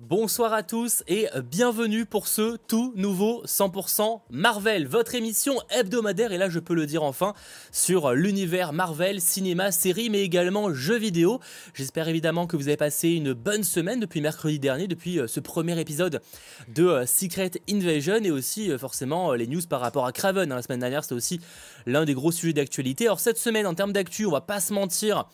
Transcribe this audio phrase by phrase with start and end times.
[0.00, 6.38] Bonsoir à tous et bienvenue pour ce tout nouveau 100% Marvel, votre émission hebdomadaire, et
[6.38, 7.34] là je peux le dire enfin,
[7.72, 11.40] sur l'univers Marvel, cinéma, série, mais également jeux vidéo.
[11.74, 15.40] J'espère évidemment que vous avez passé une bonne semaine depuis mercredi dernier, depuis euh, ce
[15.40, 16.22] premier épisode
[16.68, 20.52] de euh, Secret Invasion, et aussi euh, forcément les news par rapport à Craven.
[20.52, 20.56] Hein.
[20.56, 21.40] La semaine dernière c'était aussi
[21.86, 23.06] l'un des gros sujets d'actualité.
[23.06, 25.26] Alors cette semaine en termes d'actu, on va pas se mentir,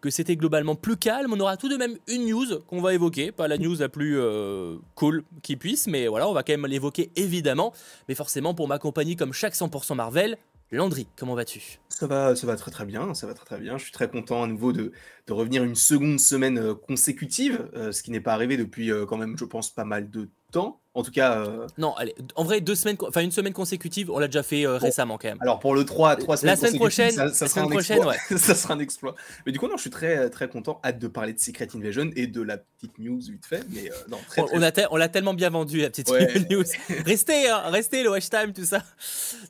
[0.00, 1.32] que c'était globalement plus calme.
[1.32, 4.18] On aura tout de même une news qu'on va évoquer, pas la news la plus
[4.18, 7.72] euh, cool qui puisse, mais voilà, on va quand même l'évoquer évidemment.
[8.08, 10.36] Mais forcément, pour m'accompagner comme chaque 100% Marvel,
[10.70, 11.78] Landry, comment vas-tu?
[11.88, 13.78] Ça va, ça va très très bien, ça va très très bien.
[13.78, 14.92] Je suis très content à nouveau de,
[15.26, 19.16] de revenir une seconde semaine euh, consécutive, euh, ce qui n'est pas arrivé depuis quand
[19.16, 20.80] même, je pense, pas mal de temps.
[20.96, 21.38] En tout cas.
[21.38, 24.64] Euh, non, allez, en vrai, deux semaines, enfin une semaine consécutive, on l'a déjà fait
[24.64, 25.38] euh, récemment quand même.
[25.40, 28.16] Alors pour le 3, 3 semaines La semaine prochaine, ça, ça sera un prochaine, ouais.
[28.38, 29.16] ça sera un exploit.
[29.44, 30.80] Mais du coup, non, je suis très, très content.
[30.84, 33.64] Hâte de parler de Secret Invasion et de la petite news vite fait.
[33.70, 34.60] Mais euh, non, très, on,
[34.92, 36.08] on l'a tellement bien vendu, la petite
[36.50, 36.64] news.
[37.04, 38.80] restez, hein, restez, le watch time, tout ça.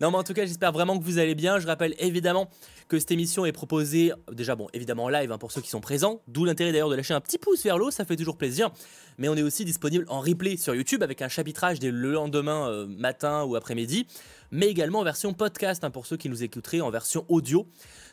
[0.01, 1.59] Non, mais en tout cas, j'espère vraiment que vous allez bien.
[1.59, 2.49] Je rappelle évidemment
[2.89, 5.81] que cette émission est proposée, déjà, bon, évidemment en live hein, pour ceux qui sont
[5.81, 6.21] présents.
[6.29, 8.71] D'où l'intérêt d'ailleurs de lâcher un petit pouce vers l'eau, ça fait toujours plaisir.
[9.19, 12.69] Mais on est aussi disponible en replay sur YouTube avec un chapitrage dès le lendemain
[12.69, 14.07] euh, matin ou après-midi,
[14.51, 17.67] mais également en version podcast hein, pour ceux qui nous écouteraient en version audio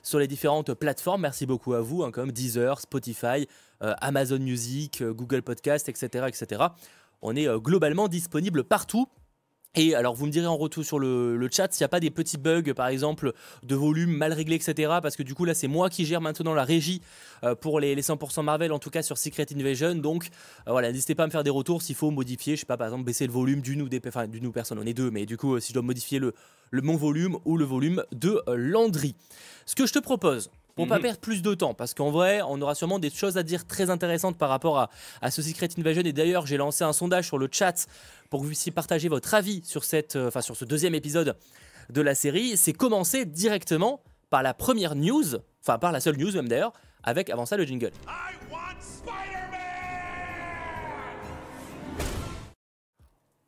[0.03, 1.21] sur les différentes plateformes.
[1.21, 3.47] Merci beaucoup à vous, hein, comme Deezer, Spotify,
[3.81, 6.63] euh, Amazon Music, euh, Google Podcast, etc., etc.
[7.21, 9.07] On est globalement disponible partout.
[9.75, 12.09] Et alors vous me direz en retour sur le, chat s'il n'y a pas des
[12.09, 13.31] petits bugs par exemple
[13.63, 14.97] de volume mal réglé etc.
[15.01, 17.01] Parce que du coup là c'est moi qui gère maintenant la régie
[17.45, 19.95] euh, pour les, 100% Marvel en tout cas sur Secret Invasion.
[19.95, 20.25] Donc
[20.67, 22.75] euh, voilà n'hésitez pas à me faire des retours s'il faut modifier, je sais pas
[22.75, 25.09] par exemple baisser le volume d'une ou des enfin d'une ou personne on est deux
[25.09, 26.33] mais du coup euh, si je dois modifier le,
[26.71, 29.15] le mon volume ou le volume de Landry.
[29.65, 31.01] Ce que je te propose pour pas mhm.
[31.01, 33.89] perdre plus de temps, parce qu'en vrai, on aura sûrement des choses à dire très
[33.89, 34.89] intéressantes par rapport à,
[35.21, 36.03] à ce Secret Invasion.
[36.03, 37.87] Et d'ailleurs, j'ai lancé un sondage sur le chat
[38.29, 41.35] pour que vous puissiez partager votre avis sur, cette, euh, enfin, sur ce deuxième épisode
[41.89, 42.57] de la série.
[42.57, 47.29] C'est commencer directement par la première news, enfin par la seule news même d'ailleurs, avec
[47.29, 47.91] avant ça le jingle.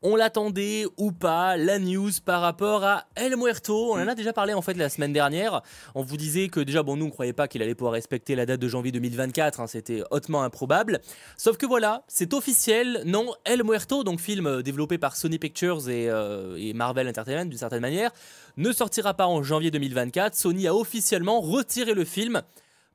[0.04, 3.94] On l'attendait ou pas, la news par rapport à El Muerto.
[3.94, 5.62] On en a déjà parlé en fait la semaine dernière.
[5.94, 8.44] On vous disait que déjà, bon, nous, on croyait pas qu'il allait pouvoir respecter la
[8.44, 9.60] date de janvier 2024.
[9.60, 11.00] Hein, c'était hautement improbable.
[11.38, 13.00] Sauf que voilà, c'est officiel.
[13.06, 17.46] Non, El Muerto, donc film euh, développé par Sony Pictures et, euh, et Marvel Entertainment
[17.46, 18.10] d'une certaine manière,
[18.58, 20.34] ne sortira pas en janvier 2024.
[20.34, 22.42] Sony a officiellement retiré le film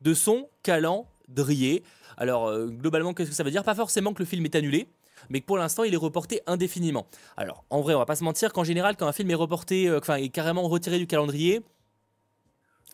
[0.02, 1.84] de son calendrier.
[2.18, 3.64] Alors, euh, globalement, qu'est-ce que ça veut dire?
[3.64, 4.88] Pas forcément que le film est annulé
[5.30, 7.07] mais que pour l'instant il est reporté indéfiniment.
[7.38, 9.88] Alors en vrai, on va pas se mentir qu'en général, quand un film est reporté,
[9.88, 11.62] euh, enfin est carrément retiré du calendrier,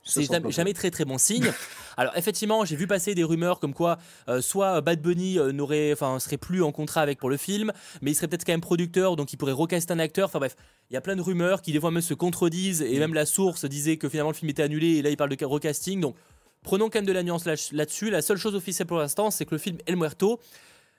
[0.06, 1.52] c'est jamais, très très bon signe.
[1.98, 3.98] Alors effectivement, j'ai vu passer des rumeurs comme quoi
[4.28, 7.72] euh, soit Bad Bunny euh, n'aurait, enfin serait plus en contrat avec pour le film,
[8.02, 10.28] mais il serait peut-être quand même producteur, donc il pourrait recaster un acteur.
[10.28, 10.56] Enfin bref,
[10.90, 13.00] il y a plein de rumeurs qui des fois même se contredisent et mm.
[13.00, 15.46] même la source disait que finalement le film était annulé et là il parle de
[15.46, 16.02] recasting.
[16.02, 16.16] Donc
[16.62, 18.12] prenons quand même de la nuance là-dessus.
[18.12, 20.40] la seule chose officielle pour l'instant, c'est que le film El Muerto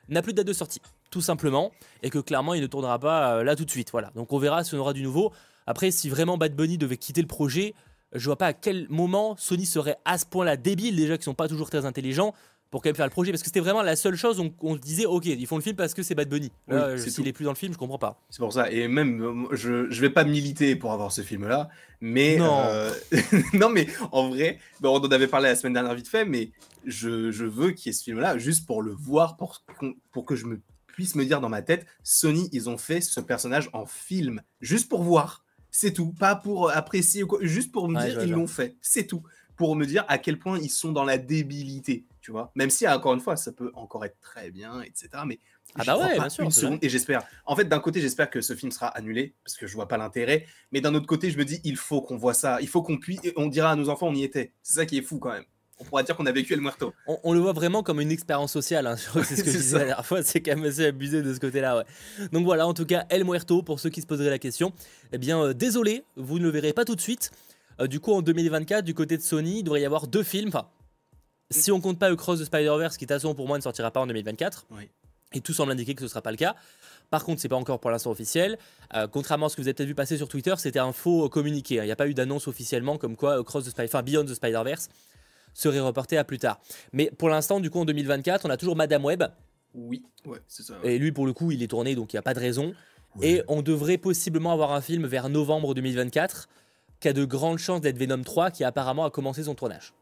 [0.08, 1.72] n'a plus de date de sortie, tout simplement,
[2.02, 3.90] et que clairement il ne tournera pas euh, là tout de suite.
[3.92, 4.10] Voilà.
[4.14, 5.32] Donc on verra si on aura du nouveau.
[5.66, 7.74] Après, si vraiment Bad Bunny devait quitter le projet,
[8.12, 11.34] je vois pas à quel moment Sony serait à ce point-là débile, déjà qu'ils sont
[11.34, 12.34] pas toujours très intelligents,
[12.70, 13.32] pour quand même faire le projet.
[13.32, 15.76] Parce que c'était vraiment la seule chose où on, disait, ok, ils font le film
[15.76, 16.52] parce que c'est Bad Bunny.
[16.98, 18.20] S'il est plus dans le film, je comprends pas.
[18.30, 18.70] C'est pour ça.
[18.70, 21.68] Et même, je, je vais pas militer pour avoir ce film-là,
[22.00, 22.36] mais.
[22.36, 22.62] Non.
[22.66, 22.90] Euh,
[23.54, 26.50] non, mais en vrai, on en avait parlé la semaine dernière vite fait, mais
[26.84, 29.62] je, je veux qu'il y ait ce film-là juste pour le voir, pour,
[30.12, 30.60] pour que je me
[30.96, 34.88] puisse me dire dans ma tête, Sony, ils ont fait ce personnage en film, juste
[34.88, 35.44] pour voir.
[35.70, 38.78] C'est tout, pas pour apprécier, juste pour me dire ils l'ont fait.
[38.80, 39.22] C'est tout,
[39.56, 42.50] pour me dire à quel point ils sont dans la débilité, tu vois.
[42.54, 45.08] Même si encore une fois, ça peut encore être très bien, etc.
[45.26, 45.38] Mais
[45.74, 46.78] ah bah ouais, bien sûr.
[46.80, 47.26] et j'espère.
[47.44, 49.98] En fait, d'un côté, j'espère que ce film sera annulé parce que je vois pas
[49.98, 50.46] l'intérêt.
[50.72, 52.58] Mais d'un autre côté, je me dis, il faut qu'on voit ça.
[52.62, 53.20] Il faut qu'on puisse.
[53.36, 54.54] On dira à nos enfants, on y était.
[54.62, 55.44] C'est ça qui est fou quand même
[55.78, 56.94] on pourrait dire qu'on a vécu El Muerto.
[57.06, 58.86] On, le voit vraiment comme une expérience sociale.
[58.86, 58.96] Hein.
[59.24, 60.22] C'est ce que je disais la dernière fois.
[60.22, 61.78] C'est quand même assez abusé de ce côté-là.
[61.78, 62.28] Ouais.
[62.32, 64.72] Donc voilà, en tout cas, El Muerto, pour ceux qui se poseraient la question.
[65.12, 67.30] Eh bien, euh, désolé, vous ne le verrez pas tout de suite.
[67.80, 70.48] Euh, du coup, en 2024, du côté de Sony, il devrait y avoir deux films.
[70.48, 70.66] Enfin,
[71.50, 73.62] si on compte pas le Cross de Spider-Verse, qui de toute façon pour moi ne
[73.62, 74.66] sortira pas en 2024.
[75.32, 76.54] Et tout semble indiquer que ce ne sera pas le cas.
[77.10, 78.58] Par contre, c'est pas encore pour l'instant officiel.
[78.94, 81.28] Euh, contrairement à ce que vous avez peut-être vu passer sur Twitter, c'était un faux
[81.28, 81.78] communiqué.
[81.78, 81.82] Hein.
[81.82, 84.34] Il n'y a pas eu d'annonce officiellement comme quoi Cross the Spider, enfin Beyond the
[84.34, 84.88] Spider-Verse
[85.60, 86.60] serait reporté à plus tard.
[86.92, 89.24] Mais pour l'instant, du coup, en 2024, on a toujours Madame Web.
[89.74, 90.74] Oui, ouais, c'est ça.
[90.84, 92.74] Et lui, pour le coup, il est tourné, donc il n'y a pas de raison.
[93.22, 96.48] Et on devrait possiblement avoir un film vers novembre 2024
[97.00, 99.92] qui a de grandes chances d'être Venom 3, qui apparemment a commencé son tournage.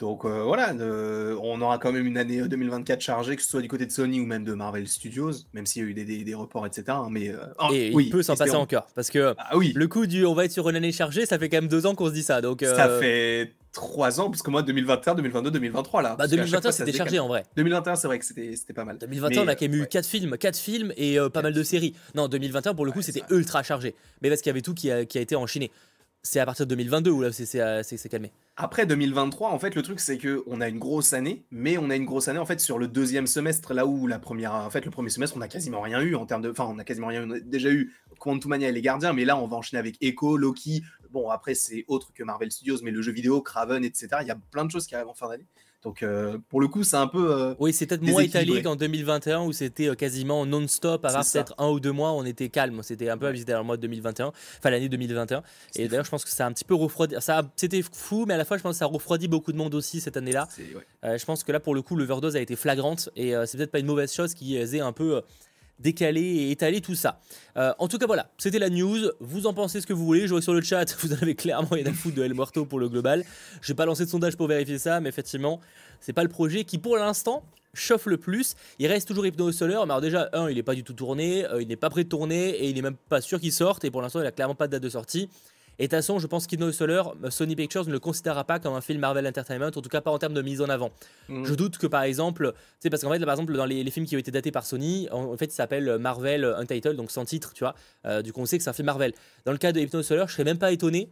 [0.00, 3.62] Donc euh, voilà, euh, on aura quand même une année 2024 chargée, que ce soit
[3.62, 6.04] du côté de Sony ou même de Marvel Studios, même s'il y a eu des,
[6.04, 6.84] des- des reports, etc.
[6.88, 8.88] hein, mais euh, ah, Et oui, il peut s'en passer encore.
[8.96, 11.38] Parce que Ah oui, le coup du on va être sur une année chargée, ça
[11.38, 12.40] fait quand même deux ans qu'on se dit ça.
[12.40, 16.08] Donc, ça euh, fait trois ans, parce que moi 2021, 2022, 2023 là.
[16.10, 17.42] bah, parce qu'à chaque 2021 fois, ça c'était chargé en vrai.
[17.56, 18.96] 2021, c'est vrai que c'était pas mal.
[18.98, 19.86] 2021, on a quand même eu.
[19.86, 21.94] 4 films, 4 films et euh, pas mal de séries.
[22.14, 23.94] Non, 2021 pour le coup, Ouais, c'était ultra chargé.
[24.22, 25.70] Mais parce qu'il y avait tout qui a, qui a été enchaîné.
[26.26, 28.32] C'est à partir de 2022 où là c'est euh, calmé.
[28.56, 31.90] Après 2023, en fait, le truc c'est que on a une grosse année, mais on
[31.90, 34.70] a une grosse année en fait sur le deuxième semestre, là où la première, en
[34.70, 36.84] fait, le premier semestre, on a quasiment rien eu en termes de, enfin, on a
[36.84, 37.20] quasiment rien.
[37.20, 37.26] eu.
[37.26, 40.38] On a déjà eu Quantumania et les Gardiens, mais là, on va enchaîner avec Echo,
[40.38, 40.82] Loki.
[41.10, 44.08] Bon, après, c'est autre que Marvel Studios, mais le jeu vidéo, Craven, etc.
[44.22, 45.46] Il y a plein de choses qui arrivent en fin d'année.
[45.84, 47.30] Donc, euh, pour le coup, c'est un peu.
[47.30, 51.24] euh, Oui, c'est peut-être moins italique qu'en 2021 où c'était euh, quasiment non-stop, à part
[51.32, 52.82] peut-être un ou deux mois, on était calme.
[52.82, 54.28] C'était un peu à visiter dans le mois de 2021,
[54.58, 55.42] enfin l'année 2021.
[55.76, 57.16] Et d'ailleurs, je pense que ça a un petit peu refroidi.
[57.20, 59.58] Ça, c'était fou, mais à la fois, je pense que ça a refroidi beaucoup de
[59.58, 60.48] monde aussi cette année-là.
[60.58, 60.86] ouais.
[61.04, 63.70] Euh, je pense que là, pour le coup, l'overdose a été flagrante et c'est peut-être
[63.72, 65.20] pas une mauvaise chose qui ait un peu
[65.78, 67.20] décalé et étalé tout ça.
[67.56, 69.10] Euh, en tout cas, voilà, c'était la news.
[69.20, 70.22] Vous en pensez ce que vous voulez.
[70.22, 72.64] Je vois sur le chat, vous en avez clairement rien à foutre de El Muerto
[72.64, 73.24] pour le global.
[73.60, 75.60] Je vais pas lancé de sondage pour vérifier ça, mais effectivement,
[76.00, 77.44] c'est pas le projet qui, pour l'instant,
[77.74, 78.54] chauffe le plus.
[78.78, 81.44] Il reste toujours Hypno Solar, mais alors déjà, un, il est pas du tout tourné,
[81.46, 83.84] euh, il n'est pas prêt de tourner et il est même pas sûr qu'il sorte.
[83.84, 85.28] Et pour l'instant, il a clairement pas de date de sortie.
[85.78, 88.58] Et de toute façon, je pense qu'Hypno Solar, euh, Sony Pictures ne le considérera pas
[88.60, 90.90] comme un film Marvel Entertainment, en tout cas pas en termes de mise en avant.
[91.28, 91.44] Mm.
[91.44, 93.90] Je doute que par exemple, sais, parce qu'en fait, là, par exemple, dans les, les
[93.90, 97.10] films qui ont été datés par Sony, en, en fait, il s'appelle Marvel Untitled, donc
[97.10, 97.74] sans titre, tu vois.
[98.06, 99.12] Euh, du coup, on sait que c'est un film Marvel.
[99.44, 101.10] Dans le cas de Hypno Solar, je serais même pas étonné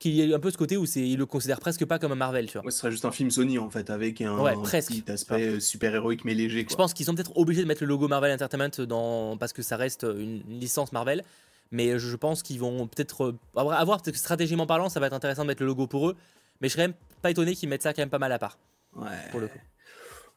[0.00, 2.10] qu'il y ait un peu ce côté où c'est, il le considère presque pas comme
[2.12, 2.64] un Marvel, tu vois.
[2.64, 4.88] Ouais, ce serait juste un film Sony en fait, avec un, Ouais, presque.
[4.90, 6.60] petit aspect euh, super héroïque mais léger.
[6.62, 6.76] Je Quoi.
[6.76, 9.76] pense qu'ils sont peut-être obligés de mettre le logo Marvel Entertainment dans parce que ça
[9.76, 11.22] reste une, une licence Marvel.
[11.70, 14.88] Mais je pense qu'ils vont peut-être euh, à voir- à voir, peut-être que stratégiquement parlant,
[14.88, 16.16] ça va être intéressant de mettre le logo pour eux.
[16.60, 18.58] Mais je serais même pas étonné qu'ils mettent ça quand même pas mal à part
[18.96, 19.08] Ouais.
[19.30, 19.58] pour le coup.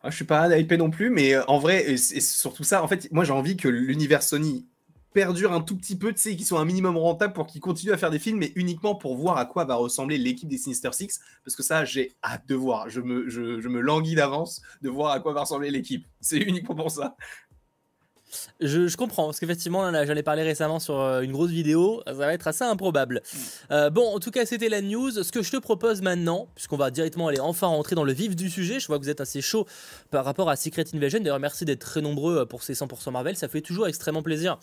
[0.02, 2.88] Ah, je suis pas hypé non plus, mais euh, en vrai, et surtout ça, en
[2.88, 4.66] fait, moi j'ai envie que l'univers Sony
[5.14, 7.94] perdure un tout petit peu, tu sais, qu'ils soient un minimum rentable pour qu'ils continuent
[7.94, 10.90] à faire des films, mais uniquement pour voir à quoi va ressembler l'équipe des Sinister
[10.92, 12.90] Six, parce que ça, j'ai hâte de voir.
[12.90, 16.06] Je me, je, je me languis d'avance de voir à quoi va ressembler l'équipe.
[16.22, 17.16] C'est uniquement pour ça.
[18.60, 22.14] Je, je comprends, parce qu'effectivement, j'en ai parlé récemment sur euh, une grosse vidéo, ça
[22.14, 23.22] va être assez improbable.
[23.72, 25.12] Euh, bon, en tout cas, c'était la news.
[25.12, 28.36] Ce que je te propose maintenant, puisqu'on va directement aller enfin rentrer dans le vif
[28.36, 29.66] du sujet, je vois que vous êtes assez chaud
[30.12, 31.20] par rapport à Secret Invasion.
[31.20, 34.58] D'ailleurs, merci d'être très nombreux euh, pour ces 100% Marvel, ça fait toujours extrêmement plaisir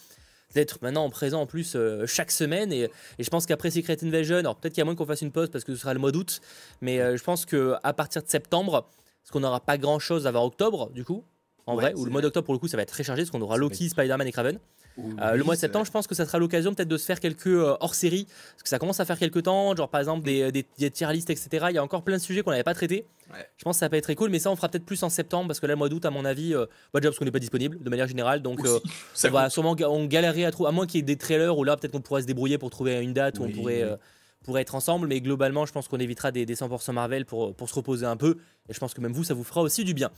[0.54, 2.88] d'être maintenant présent en plus euh, chaque semaine et,
[3.18, 5.32] et je pense qu'après Secret Invasion alors peut-être qu'il y a moins qu'on fasse une
[5.32, 6.40] pause parce que ce sera le mois d'août
[6.80, 8.88] mais euh, je pense que à partir de septembre
[9.22, 11.24] parce qu'on n'aura pas grand chose avant octobre du coup
[11.66, 13.22] en Ouais, vrai c'est le mois d'octobre pour le coup ça va être très chargé
[13.22, 14.58] parce qu'on aura Loki, Spider-Man et Kraven
[14.98, 17.18] euh, le mois de septembre, je pense que ça sera l'occasion peut-être de se faire
[17.18, 20.52] quelques euh, hors-série, parce que ça commence à faire quelques temps, genre par exemple des,
[20.52, 21.66] des, des tier lists, etc.
[21.70, 23.06] Il y a encore plein de sujets qu'on n'avait pas traités.
[23.32, 23.38] Ouais.
[23.56, 25.08] Je pense que ça peut être très cool, mais ça on fera peut-être plus en
[25.08, 27.24] septembre, parce que là, le mois d'août, à mon avis, euh, bah, déjà parce qu'on
[27.24, 28.78] n'est pas disponible de manière générale, donc euh,
[29.14, 31.58] ça on va sûrement on galérer à trouver, à moins qu'il y ait des trailers
[31.58, 33.96] où là peut-être qu'on pourrait se débrouiller pour trouver une date où on pourrait, euh,
[34.44, 37.68] pourrait être ensemble, mais globalement, je pense qu'on évitera des, des 100% Marvel pour, pour
[37.68, 38.36] se reposer un peu,
[38.68, 40.10] et je pense que même vous, ça vous fera aussi du bien.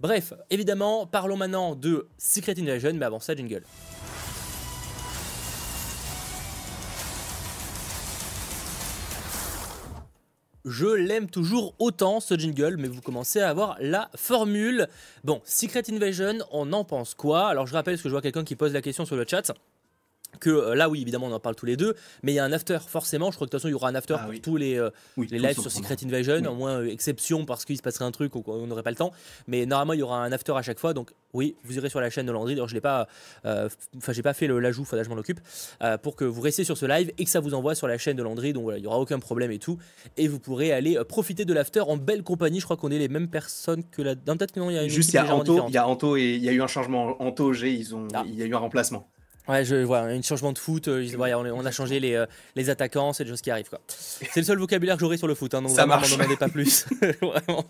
[0.00, 3.64] Bref, évidemment, parlons maintenant de Secret Invasion, mais avant ça, jingle.
[10.64, 14.86] Je l'aime toujours autant ce jingle, mais vous commencez à avoir la formule.
[15.24, 17.48] Bon, Secret Invasion, on en pense quoi?
[17.48, 19.50] Alors je rappelle, parce que je vois quelqu'un qui pose la question sur le chat,
[20.40, 22.44] que euh, là oui, évidemment, on en parle tous les deux, mais il y a
[22.44, 23.30] un after, forcément.
[23.30, 24.40] Je crois que de toute façon, il y aura un after Ah pour oui.
[24.40, 25.70] tous les, euh, Oui, les lives sur.
[25.70, 26.46] Secret Invasion, Oui.
[26.46, 28.96] au moins euh, exception parce qu'il se passerait un truc ou qu'on n'aurait pas le
[28.96, 29.12] temps.
[29.46, 30.94] Mais normalement, il y aura un after à chaque fois.
[30.94, 32.54] Donc oui, vous irez sur la chaîne de Landry.
[32.54, 33.08] D'ailleurs, je l'ai pas,
[33.44, 33.68] euh,
[34.10, 35.40] j'ai pas fait l'ajout, faudra que je m'en occupe,
[36.02, 38.16] pour que vous restiez sur ce live et que ça vous envoie sur la chaîne
[38.16, 38.52] de Landry.
[38.52, 39.78] Donc voilà, il y aura aucun problème et tout.
[40.16, 42.60] Et vous pourrez aller profiter de l'after en belle compagnie.
[42.60, 44.14] Je crois qu'on est les mêmes personnes que la.
[44.26, 45.78] Non, peut-être que non, il y a une Juste, il y a Anto, il y
[45.78, 47.20] a Anto et il y a eu un changement.
[47.22, 48.24] Anto, G, ils ont, Ah.
[48.26, 49.08] il y a eu un remplacement.
[49.48, 50.86] Ouais, je vois, un changement de foot.
[50.88, 53.68] euh, je- on, on a changé les, euh, les attaquants, c'est des choses qui arrivent.
[53.68, 53.80] quoi.
[53.88, 56.10] C'est le seul vocabulaire que j'aurai sur le foot, hein, donc Ça marche.
[56.12, 56.86] m'en demandez pas plus.
[57.20, 57.64] Vraiment.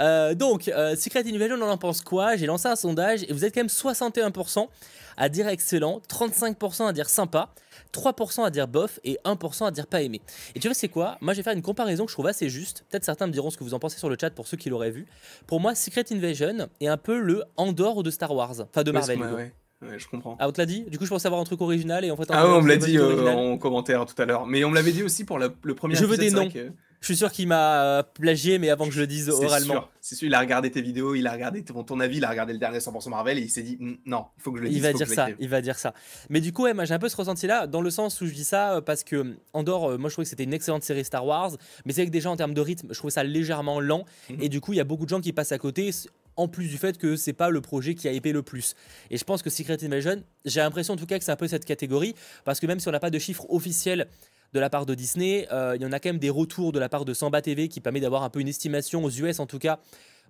[0.00, 2.36] Euh, donc, euh, Secret Invasion, on en pense quoi?
[2.36, 4.68] J'ai lancé un sondage et vous êtes quand même 61%
[5.16, 7.50] à dire excellent, 35% à dire sympa,
[7.92, 10.20] 3% à dire bof et 1% à dire pas aimé.
[10.54, 11.16] Et tu vois, c'est quoi?
[11.20, 12.84] Moi, je vais faire une comparaison que je trouve assez juste.
[12.90, 14.68] Peut-être certains me diront ce que vous en pensez sur le chat pour ceux qui
[14.68, 15.06] l'auraient vu.
[15.46, 19.18] Pour moi, Secret Invasion est un peu le Andorre de Star Wars, enfin de Marvel.
[19.20, 19.52] Ouais.
[19.90, 20.36] Ouais, je comprends.
[20.38, 20.84] Ah, on te l'a dit?
[20.90, 22.68] Du coup, je pensais avoir un truc original et en fait, Ah ouais, on me
[22.68, 24.46] l'a dit euh, en commentaire tout à l'heure.
[24.46, 26.50] Mais on me l'avait dit aussi pour le, le premier Je veux des vrai noms.
[26.50, 29.88] que- Je suis sûr qu'il m'a euh, plagié, mais avant que je le dise oralement.
[30.00, 32.30] C'est sûr, il a regardé tes vidéos, il a regardé ton, ton avis, il a
[32.30, 34.62] regardé le dernier 100% Marvel et il s'est dit «Hmm, non, il faut que je
[34.62, 34.78] le dise.
[34.78, 35.94] Il va dire ça, il va dire ça.
[36.30, 38.44] Mais du coup, ouais, j'ai un peu ce ressenti-là, dans le sens où je dis
[38.44, 41.52] ça euh, parce que Andorre, moi je trouvais que c'était une excellente série Star Wars,
[41.84, 44.38] mais c'est que déjà en termes de rythme, je trouvais ça légèrement lent mhm.
[44.40, 45.90] et du coup, il y a beaucoup de gens qui passent à côté
[46.36, 48.74] en plus du fait que c'est pas le projet qui a épé le plus.
[49.10, 51.48] Et je pense que Secret Invasion, j'ai l'impression en tout cas que c'est un peu
[51.48, 52.14] cette catégorie,
[52.44, 54.06] parce que même si on n'a pas de chiffres officiels
[54.52, 55.46] de la part de Disney.
[55.52, 57.68] Euh, il y en a quand même des retours de la part de Samba TV
[57.68, 59.78] qui permet d'avoir un peu une estimation aux US en tout cas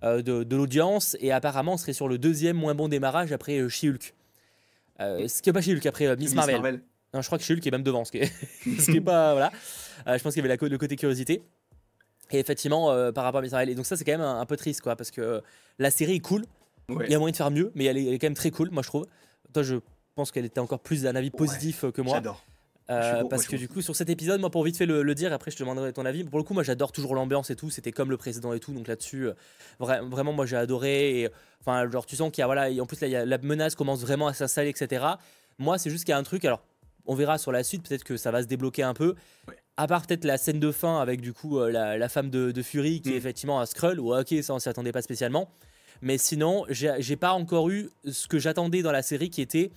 [0.02, 1.16] euh, de, l'audience.
[1.20, 4.14] Et apparemment, on serait sur le deuxième moins bon démarrage après euh, She-Hulk.
[4.98, 6.82] ce qui n'est pas She-Hulk, après Miss, Marvel.
[7.14, 8.32] Non, je crois que She-Hulk est même devant, ce qui est,
[8.80, 9.32] ce qui est pas.
[9.32, 9.52] Voilà.
[10.06, 11.42] je pense qu'il y avait la, le côté curiosité.
[12.30, 13.70] Et effectivement, par rapport à Miss Marvel.
[13.70, 15.42] Et donc, ça, c'est quand même un, peu triste, quoi, parce que
[15.78, 16.44] la série est cool.
[16.88, 18.50] Il y a moyen de faire mieux, mais elle est, elle est, quand même très
[18.50, 19.06] cool, moi, je trouve.
[19.52, 19.76] Toi, je
[20.14, 22.16] pense qu'elle était encore plus d'un avis positif que moi.
[22.16, 22.42] J'adore.
[22.88, 25.50] Euh, parce que du coup, sur cet épisode, moi, pour vite fait le, dire, après
[25.50, 26.24] je te demanderai ton avis.
[26.24, 27.70] Pour le coup, moi, j'adore toujours l'ambiance et tout.
[27.70, 28.72] C'était comme le précédent et tout.
[28.72, 29.34] Donc là-dessus, euh,
[29.80, 31.22] vraiment, moi, j'ai adoré.
[31.22, 31.28] Et,
[31.60, 33.74] enfin, genre, tu sens qu'il y a, voilà, en plus, là, y a, la menace
[33.74, 35.04] commence vraiment à s'installer, etc.
[35.58, 36.44] Moi, c'est juste qu'il y a un truc.
[36.44, 36.62] Alors,
[37.06, 37.86] on verra sur la suite.
[37.88, 39.14] Peut-être que ça va se débloquer un peu.
[39.76, 43.02] À part peut-être la scène de fin avec du coup euh, la, femme de, Fury
[43.02, 43.16] qui est mm.
[43.16, 44.00] effectivement un Skrull.
[44.00, 45.50] Ou ok, ça, on s'y attendait pas spécialement.
[46.02, 49.70] Mais sinon, j'ai pas encore eu ce que j'attendais dans la série qui était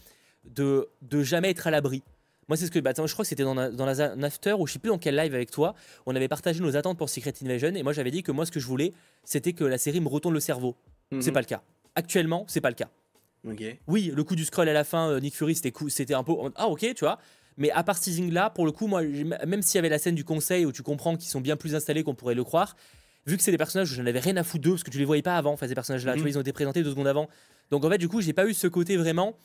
[0.45, 2.03] de, de jamais être à l'abri.
[2.49, 2.79] Moi, c'est ce que.
[2.79, 5.15] Bah, je crois que c'était dans, dans la, after ou je sais plus dans quel
[5.15, 5.75] live avec toi.
[6.05, 8.51] On avait partagé nos attentes pour Secret Invasion et moi, j'avais dit que moi, ce
[8.51, 8.91] que je voulais,
[9.23, 10.75] c'était que la série me retourne le cerveau.
[11.11, 11.21] Mhm.
[11.21, 11.61] C'est pas le cas.
[11.95, 12.89] Actuellement, c'est pas le cas.
[13.87, 16.33] Oui, le coup du scroll à la fin, euh, Nick Fury, c'était c'était un peu.
[16.55, 17.19] Ah, ok, tu vois.
[17.59, 20.15] Mais à part ce teasing-là, pour le coup, moi, même s'il y avait la scène
[20.15, 22.75] du conseil où tu comprends qu'ils sont bien plus installés qu'on pourrait le croire,
[23.27, 24.97] vu que c'est des personnages où j'en avais rien à foutre d'eux, parce que tu
[24.97, 26.33] les voyais pas avant, enfin, ces personnages-là, tu vois, mhm.
[26.33, 27.29] ils ont été présentés deux secondes avant.
[27.69, 29.35] Donc en fait, du coup, j'ai pas eu ce côté vraiment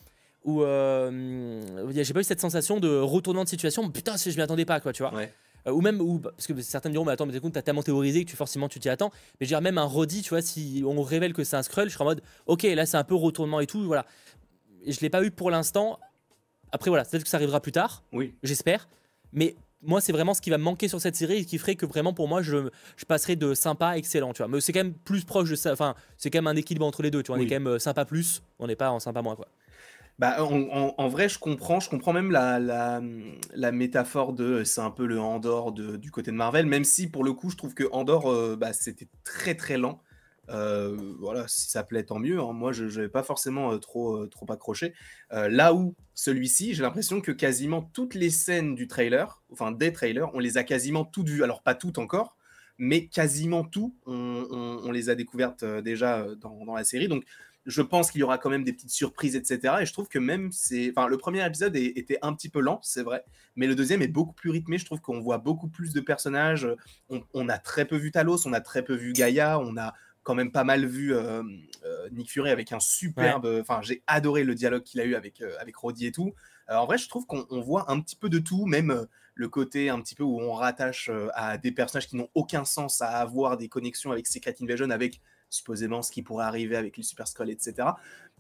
[0.44, 3.90] où euh, j'ai pas eu cette sensation de retournement de situation.
[3.90, 5.12] Putain, si je m'y attendais pas, quoi, tu vois.
[5.66, 8.25] Euh, ou même, ou, parce que certains me diront, mais attends, mais t'as tellement théorisé
[8.25, 9.11] que tu, forcément tu t'y attends.
[9.40, 11.88] Mais je dirais même un redit, tu vois, si on révèle que c'est un scroll,
[11.88, 14.04] je serais en mode, ok, là c'est un peu retournement et tout, voilà.
[14.85, 15.99] Et je l'ai pas eu pour l'instant.
[16.75, 18.02] Après, voilà, peut-être que ça arrivera plus tard.
[18.12, 18.35] Oui.
[18.43, 18.88] J'espère.
[19.33, 21.76] Mais moi, c'est vraiment ce qui va me manquer sur cette série et qui ferait
[21.76, 24.49] que vraiment pour moi, je, je passerai de sympa à excellent, tu vois.
[24.49, 25.73] Mais c'est quand même plus proche de ça.
[25.73, 27.38] Enfin, c'est quand même un équilibre entre les deux, tu vois.
[27.38, 29.47] On est quand même euh, sympa plus, on n'est pas en sympa moins, quoi.
[30.19, 31.78] Bah, en, vrai, je comprends.
[31.78, 36.33] Je comprends même la, la, métaphore de c'est un peu le Andorre de, du côté
[36.33, 39.54] de Marvel, même si pour le coup, je trouve que Andorre, euh, bah, c'était très
[39.54, 40.00] très lent.
[40.50, 42.40] Euh, voilà, si ça plaît, tant mieux.
[42.40, 42.52] Hein.
[42.52, 44.94] Moi, je n'avais pas forcément euh, trop, trop accroché.
[45.30, 50.34] là où celui-ci, j'ai l'impression que quasiment toutes les scènes du trailer, enfin des trailers,
[50.34, 51.42] on les a quasiment toutes vues.
[51.42, 52.36] Alors, pas toutes encore,
[52.78, 54.46] mais quasiment tout, on,
[54.84, 57.08] on, les a découvertes déjà dans, la série.
[57.08, 57.24] Donc,
[57.66, 59.76] je pense qu'il y aura quand même des petites surprises, etc.
[59.80, 62.80] Et je trouve que même c'est, enfin, le premier épisode était un petit peu lent,
[62.82, 63.24] c'est vrai,
[63.56, 64.78] mais le deuxième est beaucoup plus rythmé.
[64.78, 66.68] Je trouve qu'on voit beaucoup plus de personnages.
[67.08, 69.94] On, a très peu vu Talos, on a très peu vu Gaïa, on a
[70.25, 71.43] quand même pas mal vu euh,
[71.85, 73.47] euh, Nick Fury avec un superbe.
[73.61, 76.35] Enfin, j'ai adoré le dialogue qu'il a eu avec euh, avec Roddy et tout.
[76.69, 80.00] en vrai, je trouve qu'on voit un petit peu de tout, même le côté un
[80.00, 83.69] petit peu où on rattache à des personnages qui n'ont aucun sens à avoir des
[83.69, 87.88] connexions avec Secret Invasion, avec supposément ce qui pourrait arriver avec les Super Skrulls, etc.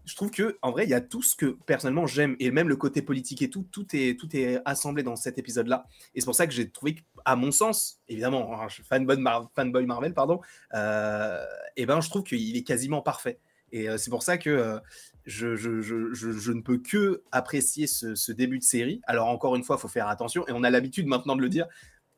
[0.04, 2.68] Je trouve que en vrai, il y a tout ce que personnellement j'aime et même
[2.68, 5.86] le côté politique et tout, tout est tout est assemblé dans cet épisode-là.
[6.14, 10.40] Et c'est pour ça que j'ai trouvé, à mon sens, évidemment, hein, fanboy, Marvel, pardon,
[10.74, 11.44] euh,
[11.76, 13.40] et ben je trouve qu'il est quasiment parfait.
[13.72, 14.78] Et euh, c'est pour ça que euh,
[15.24, 19.00] je, je, je, je, ne peux que apprécier ce, début de série.
[19.04, 21.48] Alors encore une fois, il faut faire attention, et on a l'habitude maintenant de le
[21.48, 21.66] dire,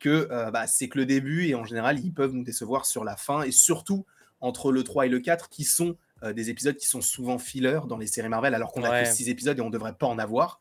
[0.00, 3.16] que bah, c'est que le début, et en général, ils peuvent nous décevoir sur la
[3.16, 4.04] fin, et surtout
[4.40, 7.80] entre le 3 et le 4 qui sont euh, des épisodes qui sont souvent fillers
[7.88, 10.06] dans les séries Marvel, alors qu'on a que 6 épisodes et on ne devrait pas
[10.06, 10.60] en avoir.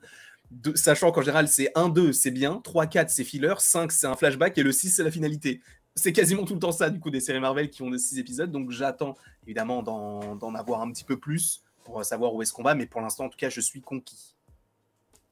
[0.76, 4.16] sachant qu'en général, c'est 1, 2, c'est bien, 3, 4, c'est filler, 5, c'est un
[4.16, 5.62] flashback et le 6, c'est la finalité.
[5.96, 8.20] C'est quasiment tout le temps ça, du coup, des séries Marvel qui ont des 6
[8.20, 8.52] épisodes.
[8.52, 12.76] Donc j'attends évidemment d'en avoir un petit peu plus pour savoir où est-ce qu'on va,
[12.76, 14.36] mais pour l'instant, en tout cas, je suis conquis.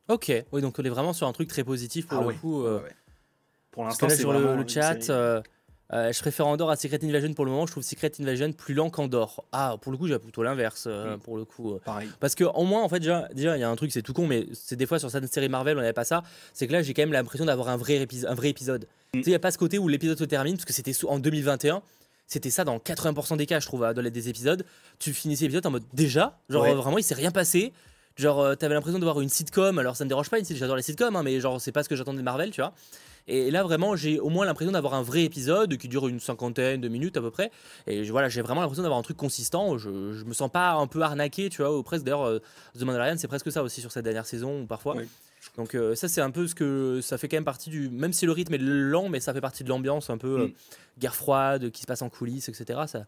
[0.08, 2.64] Ok, oui, donc on est vraiment sur un truc très positif pour ah le coup.
[2.64, 2.82] Euh,
[3.72, 5.10] pour l'instant, c'est sur le, chat.
[5.10, 5.42] Euh,
[5.94, 7.66] je préfère Andorre à Secret Invasion pour le moment.
[7.66, 9.44] Je trouve Secret Invasion plus lent qu'Andorre.
[9.52, 10.86] Ah, pour le coup, j'ai plutôt l'inverse.
[10.88, 11.20] Euh, mm.
[11.20, 12.10] Pour le coup, pareil.
[12.20, 14.14] Parce que au moins, en fait, déjà, déjà, il y a un truc, c'est tout
[14.14, 16.24] con, mais c'est des fois sur certaines séries Marvel, on n'avait pas ça.
[16.54, 18.88] C'est que là, j'ai quand même l'impression d'avoir un vrai, un vrai épisode.
[19.14, 19.18] Mm.
[19.18, 20.94] Tu sais, il n'y a pas ce côté où l'épisode se termine, parce que c'était
[21.06, 21.82] en 2021.
[22.26, 24.66] C'était ça dans 80% des cas, je trouve, dans les des épisodes.
[24.98, 27.74] Tu finissais l'épisode en mode déjà, genre vraiment, il s'est rien passé
[28.16, 29.80] Genre, euh, t'avais l'impression de voir une sitcom.
[29.80, 31.96] Alors, ça me dérange pas, j'adore les sitcoms, hein, mais genre, c'est pas ce que
[31.96, 32.74] j'attendais de Marvel, tu vois.
[33.28, 36.82] Et là, vraiment, j'ai au moins l'impression d'avoir un vrai épisode qui dure une cinquantaine
[36.82, 37.52] de minutes à peu près.
[37.88, 39.78] Et voilà, j'ai vraiment l'impression d'avoir un truc consistant.
[39.78, 42.04] Je, je me sens pas un peu arnaqué, tu vois, ou presque.
[42.04, 42.40] D'ailleurs, euh,
[42.78, 44.96] The Mandalorian, c'est presque ça aussi sur cette dernière saison, parfois.
[45.58, 48.14] Donc euh, ça c'est un peu ce que ça fait quand même partie du même
[48.14, 50.52] si le rythme est lent mais ça fait partie de l'ambiance un peu mm.
[51.00, 53.06] guerre froide qui se passe en coulisses etc ça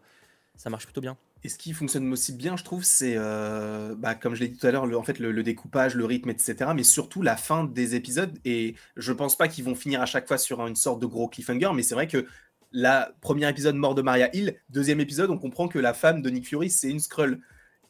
[0.56, 1.16] ça marche plutôt bien.
[1.44, 4.58] Et ce qui fonctionne aussi bien, je trouve, c'est, euh, bah, comme je l'ai dit
[4.58, 6.70] tout à l'heure, le, en fait, le, découpage, le rythme, etc.
[6.74, 8.36] Mais surtout la fin des épisodes.
[8.44, 11.28] Et je pense pas qu'ils vont finir à chaque fois sur une sorte de gros
[11.28, 12.26] cliffhanger, mais c'est vrai que
[12.72, 16.30] la premier épisode mort de Maria Hill, deuxième épisode, on comprend que la femme de
[16.30, 17.40] Nick Fury, c'est une Skrull.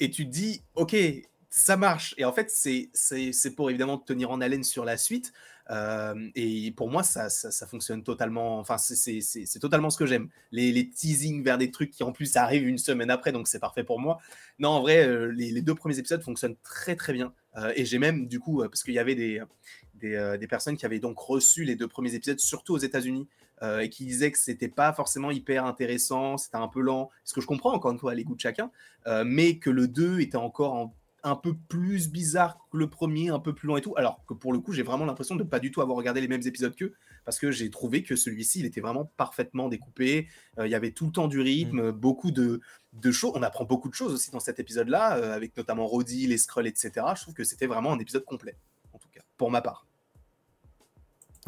[0.00, 0.94] Et tu te dis, ok,
[1.48, 2.14] ça marche.
[2.18, 5.32] Et en fait, c'est pour évidemment tenir en haleine sur la suite.
[5.70, 7.28] Et pour moi, ça,
[7.66, 8.58] fonctionne totalement.
[8.58, 10.28] Enfin, c'est totalement ce que j'aime.
[10.52, 13.58] Les, les, teasings vers des trucs qui en plus arrivent une semaine après, donc c'est
[13.58, 14.18] parfait pour moi.
[14.58, 17.32] Non, en vrai, les, deux premiers épisodes fonctionnent très très bien.
[17.74, 19.42] Et j'ai même, du coup, parce qu'il y avait des,
[19.94, 23.26] des, des, personnes qui avaient donc reçu les deux premiers épisodes, surtout aux États-Unis,
[23.80, 27.10] et qui disaient que c'était pas forcément hyper intéressant, c'était un peu lent.
[27.24, 28.70] Ce que je comprends encore une fois les goûts de chacun,
[29.24, 30.94] mais que le 2 était encore en
[31.26, 33.94] un peu plus bizarre que le premier, un peu plus long et tout.
[33.96, 36.28] Alors que pour le coup, j'ai vraiment l'impression de pas du tout avoir regardé les
[36.28, 40.28] mêmes épisodes qu'eux, parce que j'ai trouvé que celui-ci, il était vraiment parfaitement découpé.
[40.58, 41.90] Euh, il y avait tout le temps du rythme, mm.
[41.90, 42.60] beaucoup de,
[42.92, 43.32] de choses.
[43.34, 46.68] On apprend beaucoup de choses aussi dans cet épisode-là, euh, avec notamment Roddy, les scrolls,
[46.68, 46.92] etc.
[47.16, 48.56] Je trouve que c'était vraiment un épisode complet,
[48.92, 49.84] en tout cas, pour ma part.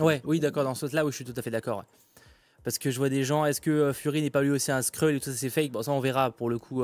[0.00, 1.84] Ouais, oui, d'accord, dans ce là où je suis tout à fait d'accord.
[2.64, 4.82] Parce que je vois des gens, est-ce que euh, Fury n'est pas lui aussi un
[4.82, 5.70] scroll et tout ça c'est fake?
[5.70, 6.82] Bon, ça on verra pour le coup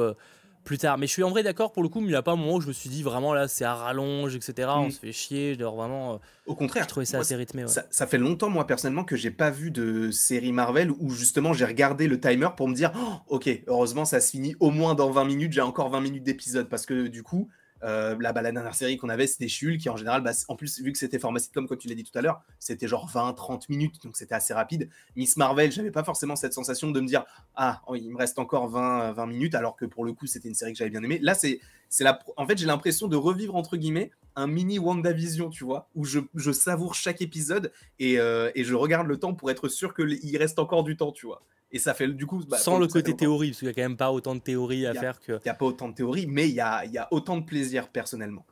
[0.64, 0.98] plus tard.
[0.98, 2.36] Mais je suis en vrai d'accord pour le coup, mais il n'y a pas un
[2.36, 4.68] moment où je me suis dit vraiment là c'est à rallonge, etc.
[4.74, 4.90] On mm.
[4.90, 5.56] se fait chier.
[5.58, 6.14] Genre vraiment.
[6.14, 6.84] Euh, Au contraire.
[6.84, 7.64] Je trouvais ça assez rythmé.
[7.68, 11.64] Ça, fait longtemps, moi personnellement, que j'ai pas vu de série Marvel où justement j'ai
[11.64, 15.10] regardé le timer pour me dire oh, ok, heureusement ça se finit au moins dans
[15.10, 17.48] 20 minutes, j'ai encore 20 minutes d'épisode parce que du coup.
[17.82, 20.92] Euh, la, dernière série qu'on avait, c'était Chul, qui en général, bah, en plus, vu
[20.92, 24.02] que c'était format sitcom, comme tu l'as dit tout à l'heure, c'était genre 20-30 minutes,
[24.02, 24.88] donc c'était assez rapide.
[25.16, 27.24] Miss Marvel, j'avais pas forcément cette sensation de me dire,
[27.56, 30.48] ah, oh, il me reste encore 20, 20 minutes, alors que pour le coup, c'était
[30.48, 31.18] une série que j'avais bien aimée.
[31.20, 35.50] Là, c'est, c'est la, en fait, j'ai l'impression de revivre, entre guillemets, un mini WandaVision,
[35.50, 39.34] tu vois, où je, je savoure chaque épisode et, euh, et, je regarde le temps
[39.34, 41.42] pour être sûr qu'il reste encore du temps, tu vois.
[41.74, 42.40] Et ça fait du coup.
[42.48, 44.86] Bah, Sans le côté théorie, parce qu'il n'y a quand même pas autant de théorie
[44.86, 45.32] à faire que.
[45.32, 47.44] Il n'y a pas autant de théorie, mais il y a, y a, autant de
[47.44, 48.46] plaisir personnellement.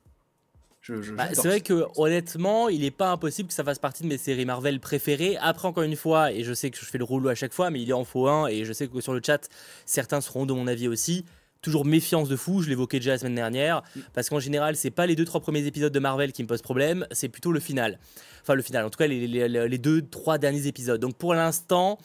[1.16, 4.18] Bah, c'est vrai que honnêtement, il n'est pas impossible que ça fasse partie de mes
[4.18, 5.36] séries Marvel préférées.
[5.40, 7.70] Après, encore une fois, et je sais que je fais le rouleau à chaque fois,
[7.70, 9.48] mais il y en faut un, et je sais que sur le chat,
[9.86, 11.24] certains seront de mon avis aussi.
[11.60, 14.00] Toujours méfiance de fou, je l'évoquais déjà la semaine dernière, mm.
[14.12, 16.62] parce qu'en général, c'est pas les deux trois premiers épisodes de Marvel qui me posent
[16.62, 18.00] problème, c'est plutôt le final.
[18.42, 21.00] Enfin, le final, en tout cas, les, les, les deux, trois derniers épisodes.
[21.00, 22.00] Donc pour l'instant,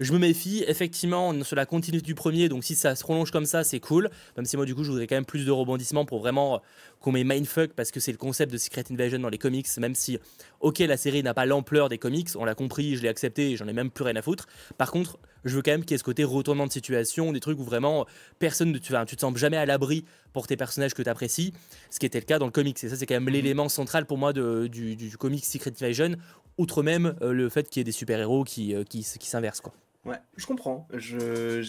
[0.00, 3.02] je me méfie, effectivement, on est sur la continuité du premier, donc si ça se
[3.02, 4.08] prolonge comme ça, c'est cool.
[4.38, 6.58] Même si moi, du coup, je voudrais quand même plus de rebondissements pour vraiment euh,
[7.00, 9.94] qu'on met mindfuck, parce que c'est le concept de Secret Invasion dans les comics, même
[9.94, 10.18] si,
[10.60, 13.68] ok, la série n'a pas l'ampleur des comics, on l'a compris, je l'ai accepté, j'en
[13.68, 14.46] ai même plus rien à foutre.
[14.78, 17.40] Par contre, je veux quand même qu'il y ait ce côté retournement de situation, des
[17.40, 18.06] trucs où vraiment
[18.38, 21.52] personne ne tu, tu te sens jamais à l'abri pour tes personnages que tu apprécies,
[21.90, 22.82] ce qui était le cas dans le comics.
[22.82, 23.28] Et ça, c'est quand même mmh.
[23.28, 26.16] l'élément central pour moi de, du, du, comics Secret Invasion,
[26.56, 29.60] outre même euh, le fait qu'il y ait des super-héros qui, euh, qui, qui s'inversent,
[29.60, 29.74] quoi.
[30.04, 30.88] Ouais, je comprends.
[30.94, 31.60] Je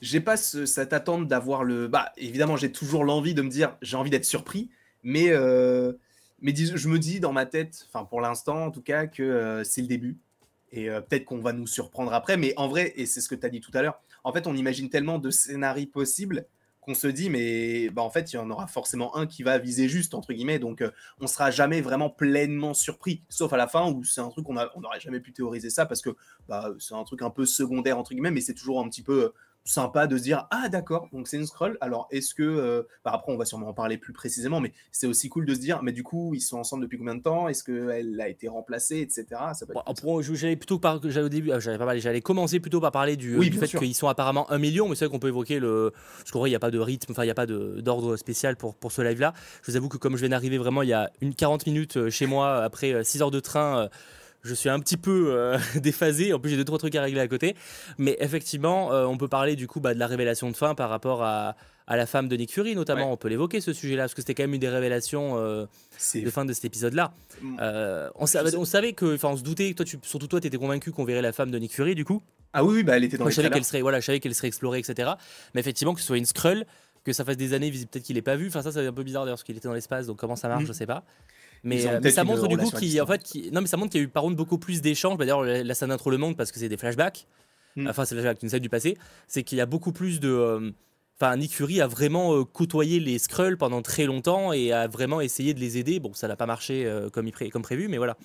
[0.00, 1.88] j'ai pas cette attente d'avoir le.
[1.88, 4.70] Bah, évidemment, j'ai toujours l'envie de me dire, j'ai envie d'être surpris,
[5.02, 5.92] mais euh,
[6.40, 9.64] mais je me dis dans ma tête, enfin pour l'instant en tout cas, que euh,
[9.64, 10.18] c'est le début
[10.72, 12.36] et euh, peut-être qu'on va nous surprendre après.
[12.36, 14.46] Mais en vrai, et c'est ce que tu as dit tout à l'heure, en fait,
[14.46, 16.46] on imagine tellement de scénarios possibles
[16.86, 19.58] qu'on se dit, mais bah, en fait, il y en aura forcément un qui va
[19.58, 20.60] viser juste, entre guillemets.
[20.60, 24.20] Donc, on euh, on sera jamais vraiment pleinement surpris, sauf à la fin où c'est
[24.20, 26.10] un truc qu'on n'aurait jamais pu théoriser ça parce que
[26.48, 29.24] bah, c'est un truc un peu secondaire, entre guillemets, mais c'est toujours un petit peu
[29.24, 29.34] euh,
[29.66, 33.10] sympa de se dire ah d'accord donc c'est une scroll alors est-ce que euh, bah,
[33.14, 35.82] après on va sûrement en parler plus précisément mais c'est aussi cool de se dire
[35.82, 37.48] mais du coup ils sont ensemble depuis combien de temps?
[37.48, 39.66] Est-ce qu'elle a été remplacée etc ça
[40.22, 43.42] j'allais plutôt par j'allais au début ah, j'allais pas j'allais commencer plutôt par parler du,
[43.52, 46.38] fait qu'ils sont apparemment un million mais c'est vrai qu'on peut évoquer le parce qu'en
[46.38, 48.74] vrai il n'y a pas de rythme enfin il n'y a pas d'ordre spécial pour,
[48.74, 50.94] pour ce live là je vous avoue que comme je viens d'arriver vraiment il y
[50.94, 53.88] a une 40 minutes euh, chez moi après 6 euh, heures de train
[54.42, 56.32] je suis un petit peu euh, déphasé.
[56.32, 57.56] En plus, j'ai deux trois trucs à régler à côté.
[57.98, 60.88] Mais effectivement, euh, on peut parler du coup bah, de la révélation de fin par
[60.90, 63.12] rapport à, à la femme de Nick Fury, notamment.
[63.12, 65.66] On peut l'évoquer ce sujet-là parce que c'était quand même une des révélations euh,
[66.14, 67.12] de fin de cet épisode-là.
[67.40, 67.56] Mm.
[68.14, 69.72] on, savait, on savait que, enfin, on se doutait.
[69.74, 72.04] Toi, tu, surtout toi, tu étais convaincu qu'on verrait la femme de Nick Fury, du
[72.04, 72.22] coup.
[72.52, 74.34] Ah oui, bah elle était dans Moi, je savais qu'elle serait, voilà, je savais qu'elle
[74.34, 75.10] serait explorée, etc.
[75.54, 76.64] Mais effectivement, que ce soit une Skrull,
[77.04, 78.48] que ça fasse des années, peut-être qu'il est pas vu.
[78.48, 80.06] Enfin, ça, c'est un peu bizarre d'ailleurs, parce qu'il était dans l'espace.
[80.06, 80.68] Donc, comment ça marche, mm.
[80.68, 81.04] je sais pas.
[81.64, 84.04] Euh, mais, ça montre du coup qu'il en fait, non mais ça montre qu'il y
[84.04, 85.16] a eu par contre beaucoup plus d'échanges.
[85.16, 87.26] Bah, d'ailleurs là ça n'intro le monde parce que c'est des flashbacks.
[87.76, 87.88] Hmm.
[87.88, 88.96] Enfin c'est une scène du passé.
[89.26, 90.70] C'est qu'il y a beaucoup plus de euh,
[91.18, 95.22] Enfin, Nick Fury a vraiment euh, côtoyé les Skrulls pendant très longtemps et a vraiment
[95.22, 95.98] essayé de les aider.
[95.98, 98.18] Bon, ça n'a pas marché euh, comme, comme prévu, mais voilà.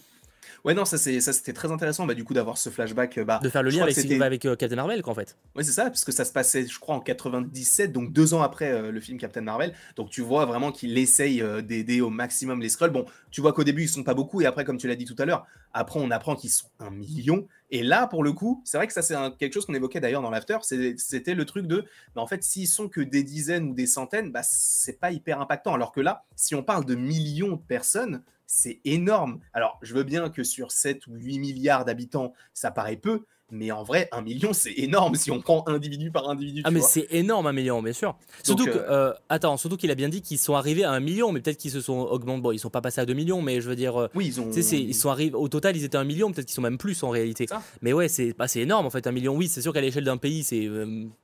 [0.63, 3.19] Ouais, non, ça c'était très intéressant bah, du coup d'avoir ce flashback.
[3.19, 5.38] Bah, de faire le lien avec, avec euh, Captain Marvel, en fait.
[5.56, 8.41] Ouais, c'est ça, parce que ça se passait, je crois, en 97, donc deux ans
[8.41, 9.73] après euh, le film Captain Marvel.
[9.95, 12.91] Donc tu vois vraiment qu'il essaye euh, d'aider au maximum les Skrulls.
[12.91, 15.06] Bon, tu vois qu'au début ils sont pas beaucoup, et après, comme tu l'as dit
[15.06, 17.47] tout à l'heure, après on apprend qu'ils sont un million.
[17.69, 20.21] Et là, pour le coup, c'est vrai que ça c'est quelque chose qu'on évoquait d'ailleurs
[20.21, 23.73] dans l'after, c'était le truc de, bah, en fait, s'ils sont que des dizaines ou
[23.73, 25.73] des centaines, bah c'est pas hyper impactant.
[25.73, 28.23] Alors que là, si on parle de millions de personnes,
[28.54, 29.40] c'est énorme.
[29.54, 33.70] Alors, je veux bien que sur 7 ou 8 milliards d'habitants, ça paraît peu, mais
[33.72, 36.62] en vrai, un million, c'est énorme si on prend individu par individu.
[36.64, 38.16] Ah, mais c'est énorme, un million, bien sûr.
[38.44, 41.02] Surtout que, euh, euh, attends, surtout qu'il a bien dit qu'ils sont arrivés à un
[41.02, 42.42] million, mais peut-être qu'ils se sont augmentés.
[42.42, 44.00] Bon, ils sont pas passés à 2 millions, mais je veux dire.
[44.00, 44.50] Euh, oui, ils ont.
[44.52, 45.36] ils sont arrivés.
[45.36, 47.46] Au total, ils étaient un million, peut-être qu'ils sont même plus en réalité.
[47.82, 49.36] Mais ouais, c'est bah, énorme en fait, un million.
[49.36, 50.70] Oui, c'est sûr qu'à l'échelle d'un pays, c'est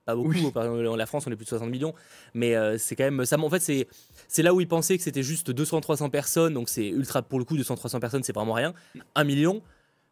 [0.06, 0.52] pas beaucoup.
[0.52, 1.94] Par exemple, la France, on est plus de 60 millions,
[2.34, 3.26] mais c'est quand même.
[3.26, 3.88] Ça, en fait, c'est
[4.28, 7.46] c'est là où ils pensaient que c'était juste 200-300 personnes, donc c'est ultra pour le
[7.46, 8.74] coup, 200-300 personnes, c'est vraiment rien.
[9.16, 9.62] Un million,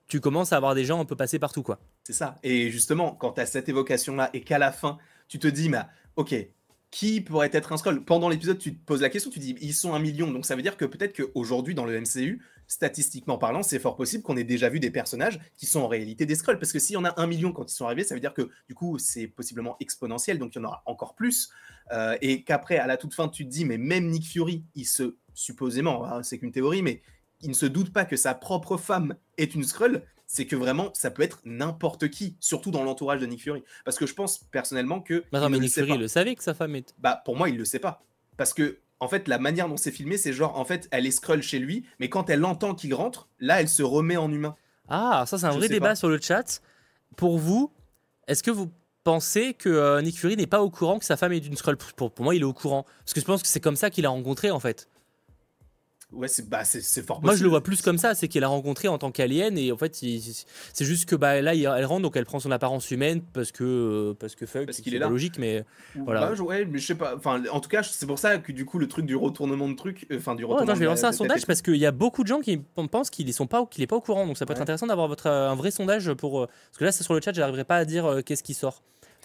[0.07, 1.79] tu commences à avoir des gens un peu passer partout, quoi.
[2.03, 2.35] C'est ça.
[2.43, 5.89] Et justement, quand tu as cette évocation-là et qu'à la fin, tu te dis, bah,
[6.15, 6.35] ok,
[6.91, 8.05] qui pourrait être un scroll?
[8.05, 10.45] Pendant l'épisode, tu te poses la question, tu te dis, ils sont un million, donc
[10.45, 14.37] ça veut dire que peut-être qu'aujourd'hui, dans le MCU, statistiquement parlant, c'est fort possible qu'on
[14.37, 16.59] ait déjà vu des personnages qui sont en réalité des scrolls.
[16.59, 18.33] Parce que s'il y en a un million quand ils sont arrivés, ça veut dire
[18.33, 21.49] que du coup, c'est possiblement exponentiel, donc il y en aura encore plus.
[21.91, 24.85] Euh, et qu'après, à la toute fin, tu te dis, mais même Nick Fury, il
[24.85, 27.01] se, supposément, hein, c'est qu'une théorie, mais
[27.45, 30.01] il ne se doute pas que sa propre femme est une scroll.
[30.27, 33.63] C'est que vraiment, ça peut être n'importe qui, surtout dans l'entourage de Nick Fury.
[33.85, 35.23] Parce que je pense personnellement que.
[35.31, 36.95] non, mais Nick Fury le savait que sa femme est.
[36.97, 38.03] Bah, pour moi, il le sait pas.
[38.35, 41.11] Parce que en fait, la manière dont c'est filmé, c'est genre, en fait, elle est
[41.11, 44.55] scroll chez lui, mais quand elle entend qu'il rentre, là, elle se remet en humain.
[44.87, 46.61] Ah, ça, c'est un vrai débat sur le chat.
[47.15, 47.71] Pour vous,
[48.27, 48.71] est-ce que vous
[49.03, 51.77] pensez que euh, Nick Fury n'est pas au courant que sa femme est une scroll
[51.77, 52.85] pour, pour, moi, il est au courant.
[52.99, 54.87] Parce que je pense que c'est comme ça qu'il a rencontré, en fait.
[56.15, 56.63] Ouais, c'est bah,
[57.05, 59.57] fort Moi, je le vois plus comme ça, c'est qu'elle a rencontré en tant qu'alien
[59.57, 62.89] et en fait, c'est juste que bah, là, elle rentre, donc elle prend son apparence
[62.91, 65.09] humaine parce que euh, parce que fuck, parce qu'il est là.
[65.09, 66.31] logique, mais voilà.
[66.31, 67.15] Bah, ouais, mais je sais pas.
[67.17, 69.75] Enfin, en tout cas, c'est pour ça que du coup, le truc du retournement de
[69.75, 70.73] truc, euh, enfin du retournement.
[70.73, 72.57] je vais lancer un sondage parce qu'il y a beaucoup de gens qui
[72.91, 75.07] pensent qu'il sont pas qu'il est pas au courant, donc ça peut être intéressant d'avoir
[75.07, 77.77] votre euh, un vrai sondage pour parce que là, c'est sur le chat, j'arriverai pas
[77.77, 78.81] à dire qu'est-ce qui sort.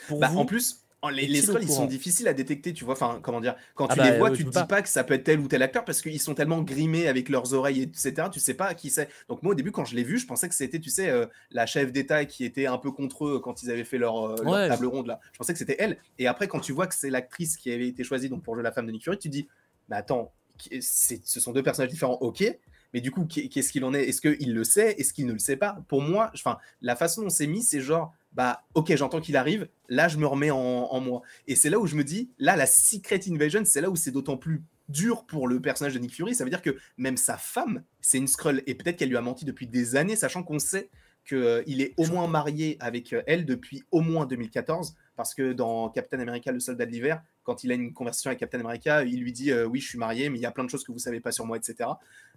[0.08, 2.92] Pour bah, en plus, Oh, les, les scrolls, ils sont difficiles à détecter, tu vois.
[2.92, 4.82] Enfin, comment dire Quand ah tu les bah, vois, tu te dis pas.
[4.82, 7.54] que ça peut être tel ou tel acteur parce qu'ils sont tellement grimés avec leurs
[7.54, 8.28] oreilles, etc.
[8.30, 9.08] Tu sais pas qui c'est.
[9.28, 11.26] Donc moi, au début, quand je l'ai vu, je pensais que c'était, tu sais, euh,
[11.50, 14.68] la chef d'État qui était un peu contre eux quand ils avaient fait leur, euh,
[14.68, 15.20] table ronde là.
[15.32, 15.96] Je pensais que c'était elle.
[16.18, 18.62] Et après, quand tu vois que c'est l'actrice qui avait été choisie donc pour jouer
[18.62, 19.48] la femme de Nick Fury, tu te dis,
[19.88, 20.32] mais attends,
[20.80, 22.44] ce sont deux personnages différents, ok.
[22.92, 24.08] Mais du coup, qu'est-ce qu'il en est?
[24.08, 24.96] Est-ce qu'il le sait?
[24.98, 25.78] Est-ce qu'il ne le sait pas?
[25.88, 29.68] Pour moi, enfin, la façon dont c'est mis, c'est genre bah ok j'entends qu'il arrive,
[29.88, 31.22] là je me remets en, moi.
[31.46, 34.10] Et c'est là où je me dis, là la Secret Invasion, c'est là où c'est
[34.10, 37.36] d'autant plus dur pour le personnage de Nick Fury, ça veut dire que même sa
[37.36, 40.58] femme, c'est une Skrull, et peut-être qu'elle lui a menti depuis des années, sachant qu'on
[40.58, 40.90] sait
[41.26, 45.88] qu'il est au moins marié avec euh, elle depuis au moins 2014, parce que dans
[45.90, 49.20] Captain America, le soldat de l'hiver, quand il a une conversation avec Captain America, il
[49.20, 50.92] lui dit euh, oui, je suis marié, mais il y a plein de choses que
[50.92, 51.90] vous savez pas sur moi, etc.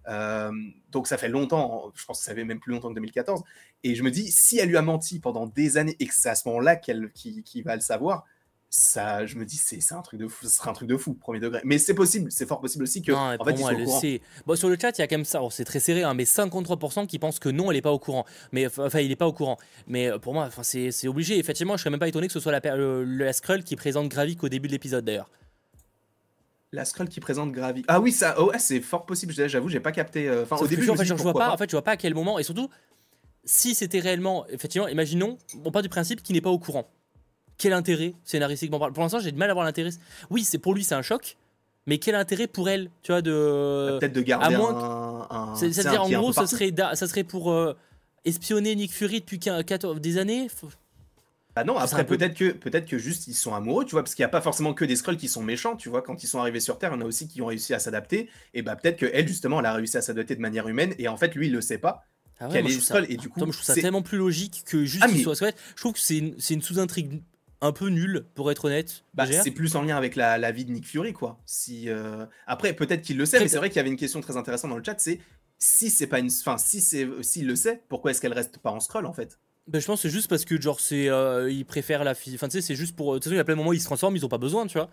[0.07, 0.51] Euh,
[0.89, 3.43] donc ça fait longtemps, je pense que ça fait même plus longtemps que 2014.
[3.83, 6.29] Et je me dis, si elle lui a menti pendant des années et que c'est
[6.29, 8.25] à ce moment-là qu'elle qui, va le savoir,
[8.75, 11.13] ça, je me dis, c'est un truc de fou, ce serait un truc de fou,
[11.13, 11.61] premier degré.
[11.63, 13.11] Mais c'est possible, c'est fort possible aussi que.
[13.11, 14.19] en fait, moi, le sait.
[14.47, 16.23] Bon, sur le chat, il y a quand même ça, c'est très serré, hein, mais
[16.23, 18.25] 53% qui pensent que non, elle n'est pas au courant.
[18.51, 19.59] Mais enfin, il n'est pas au courant.
[19.85, 21.37] Mais euh, pour moi, c'est obligé.
[21.37, 24.43] Effectivement, je serais même pas étonné que ce soit la, la Skrull qui présente Gravik
[24.43, 25.29] au début de l'épisode d'ailleurs.
[26.71, 27.85] La scroll qui présente Gravik.
[27.87, 29.33] Ah oui, ça, oh, c'est fort possible.
[29.35, 30.27] J'avoue, j'ai pas capté.
[30.27, 31.51] Euh, enfin, au début, en fait, je, vois pas.
[31.51, 32.39] En fait, je vois pas à quel moment.
[32.39, 32.71] Et surtout,
[33.45, 36.89] si c'était réellement, effectivement, imaginons, on part du principe qu'il n'est pas au courant.
[37.63, 39.91] Quel intérêt scénaristiquement Pour l'instant, j'ai du mal à voir l'intérêt.
[40.29, 41.37] Oui, c'est pour lui, c'est un choc.
[41.87, 43.87] Mais quel intérêt pour elle, tu vois, de.
[43.89, 45.55] Bah, peut-être de garder un.
[45.55, 47.73] C'est-à-dire, en gros, ça serait, ça serait pour euh,
[48.25, 50.49] espionner Nick Fury depuis des années?
[51.55, 54.23] Bah non, après peut-être que peut-être que juste ils sont amoureux, tu vois, parce qu'il
[54.23, 56.39] n'y a pas forcément que des scrolls qui sont méchants, tu vois, quand ils sont
[56.39, 58.75] arrivés sur Terre, il y en a aussi qui ont réussi à s'adapter, et bah
[58.75, 61.33] peut-être que elle justement elle a réussi à s'adapter de manière humaine, et en fait
[61.35, 62.03] lui il le sait pas.
[62.39, 65.05] Ah qu'elle est scroll, et du coup, je trouve ça tellement plus logique que juste
[65.05, 67.21] ah, soit Je trouve que c'est une, une sous-intrigue
[67.63, 69.05] un peu nulle, pour être honnête.
[69.13, 71.39] Bah, c'est plus en lien avec la, la, vie de Nick Fury, quoi.
[71.45, 74.21] Si, euh, Après, peut-être qu'il le sait, mais c'est vrai qu'il y avait une question
[74.21, 75.19] très intéressante dans le chat, c'est
[75.57, 76.27] si c'est pas une...
[76.27, 79.39] Enfin, si c'est s'il le sait, pourquoi est-ce qu'elle reste pas en scroll, en fait?
[79.67, 82.35] Ben, je pense que c'est juste parce que genre c'est euh, ils préfèrent la fille.
[82.35, 83.69] Enfin tu sais c'est juste pour de toute façon il y a plein de moments
[83.69, 84.89] où ils se transforment, ils ont pas besoin, tu vois.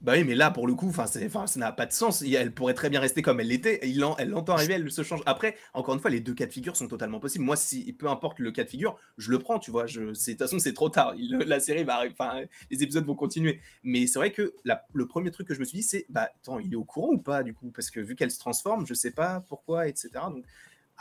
[0.00, 1.20] Bah oui, mais là, pour le coup, enfin, ça
[1.56, 2.22] n'a pas de sens.
[2.22, 3.80] Elle pourrait très bien rester comme elle l'était.
[3.82, 5.20] Elle l'entend arriver, elle se change.
[5.26, 7.44] Après, encore une fois, les deux cas de figure sont totalement possibles.
[7.44, 9.86] Moi, si peu importe le cas de figure, je le prends, tu vois.
[9.86, 11.14] Je, de toute façon, c'est trop tard.
[11.18, 13.60] la série va, enfin, les épisodes vont continuer.
[13.82, 16.58] Mais c'est vrai que le premier truc que je me suis dit, c'est, bah, attends,
[16.58, 17.70] il est au courant ou pas, du coup?
[17.70, 20.08] Parce que vu qu'elle se transforme, je sais pas pourquoi, etc.
[20.30, 20.44] Donc,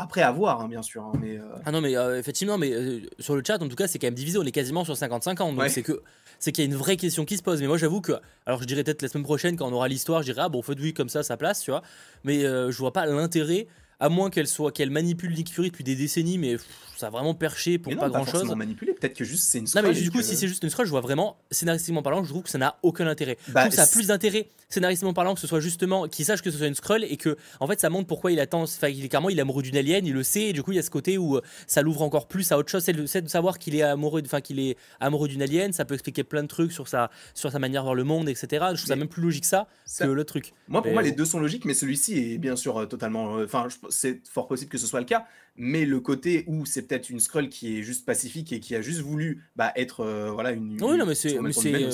[0.02, 1.04] après, à voir, hein, bien sûr.
[1.04, 3.76] Hein, mais, euh Ah non, mais euh, effectivement, mais euh, sur le chat, en tout
[3.76, 4.38] cas, c'est quand même divisé.
[4.38, 5.56] On est quasiment sur 50-50.
[5.56, 6.02] Donc, c'est que
[6.40, 7.62] c'est qu'il y a une vraie question qui se pose.
[7.62, 8.14] Mais moi, j'avoue que,
[8.46, 10.62] alors je dirais peut-être la semaine prochaine, quand on aura l'histoire, je dirais, ah bon,
[10.62, 11.84] faites oui, comme ça, ça place, tu vois.
[12.24, 13.68] Mais je vois pas l'intérêt
[14.00, 16.56] à moins qu'elle soit qu'elle manipule Nick Fury depuis des décennies, mais
[16.96, 18.50] ça a vraiment perché pour pas, grand chose.
[18.56, 19.84] manipulé, peut-être que juste c'est une scroll.
[19.84, 22.30] Non, mais du coup, si c'est juste une scroll, je vois vraiment, scénaristiquement parlant, je
[22.30, 23.38] trouve que ça n'a aucun intérêt.
[23.50, 26.26] Bah, je trouve que ça a plus d'intérêt, scénaristiquement parlant, que ce soit justement qu'il
[26.26, 28.62] sache que ce soit une scroll et que, en fait, ça montre pourquoi il attend.
[28.62, 30.72] Enfin, il est carrément, il est amoureux d'une alien, il le sait, et du coup,
[30.72, 32.84] il y a ce côté où euh, ça l'ouvre encore plus à autre chose.
[32.84, 36.24] C'est de savoir qu'il est amoureux, enfin, qu'il est amoureux d'une alien, ça peut expliquer
[36.24, 38.48] plein de trucs sur sa, sur sa manière de voir le monde, etc.
[38.52, 39.68] Je trouve ça même plus logique ça,
[40.00, 40.54] que le truc.
[40.68, 43.38] Moi, pour moi, les deux sont logiques, mais celui-ci est bien sûr euh, totalement.
[43.38, 45.26] Euh, enfin, c'est fort possible que ce soit le cas,
[45.56, 48.82] mais le côté où c'est peut-être une scroll qui est juste pacifique et qui a
[48.82, 50.82] juste voulu bah, être euh, voilà une.
[50.82, 51.38] Oui, non, mais c'est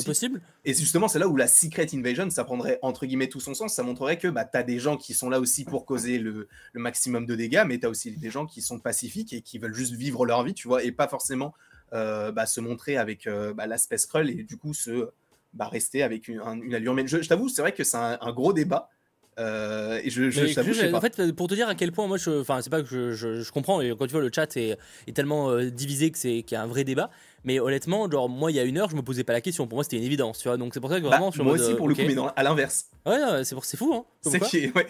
[0.06, 0.42] possible.
[0.64, 3.74] Et justement, c'est là où la Secret Invasion, ça prendrait entre guillemets tout son sens.
[3.74, 6.48] Ça montrerait que bah, tu as des gens qui sont là aussi pour causer le,
[6.74, 9.60] le maximum de dégâts, mais tu as aussi des gens qui sont pacifiques et qui
[9.60, 11.54] veulent juste vivre leur vie, tu vois, et pas forcément
[11.94, 15.10] euh, bah, se montrer avec euh, bah, l'aspect scroll et du coup se
[15.54, 16.94] bah, rester avec une, une allure.
[16.94, 18.90] Mais je, t'avoue, c'est vrai que c'est un, gros débat.
[19.38, 22.42] Euh, et je, je, je En fait, pour te dire à quel point moi, je,
[22.42, 23.82] enfin, c'est pas que je, je, comprends.
[23.82, 26.56] Et quand tu vois le chat est, est tellement euh, divisé que c'est qu'il y
[26.56, 27.10] a un vrai débat.
[27.44, 29.68] Mais honnêtement, genre moi, il y a une heure, je me posais pas la question.
[29.68, 30.58] Pour moi, c'était une évidence, tu vois.
[30.58, 32.90] Donc c'est pour ça que bah, vraiment, moi aussi pour le coup, mais à l'inverse.
[33.06, 34.06] Ouais, c'est c'est fou, hein.
[34.22, 34.88] C'est qui, ouais.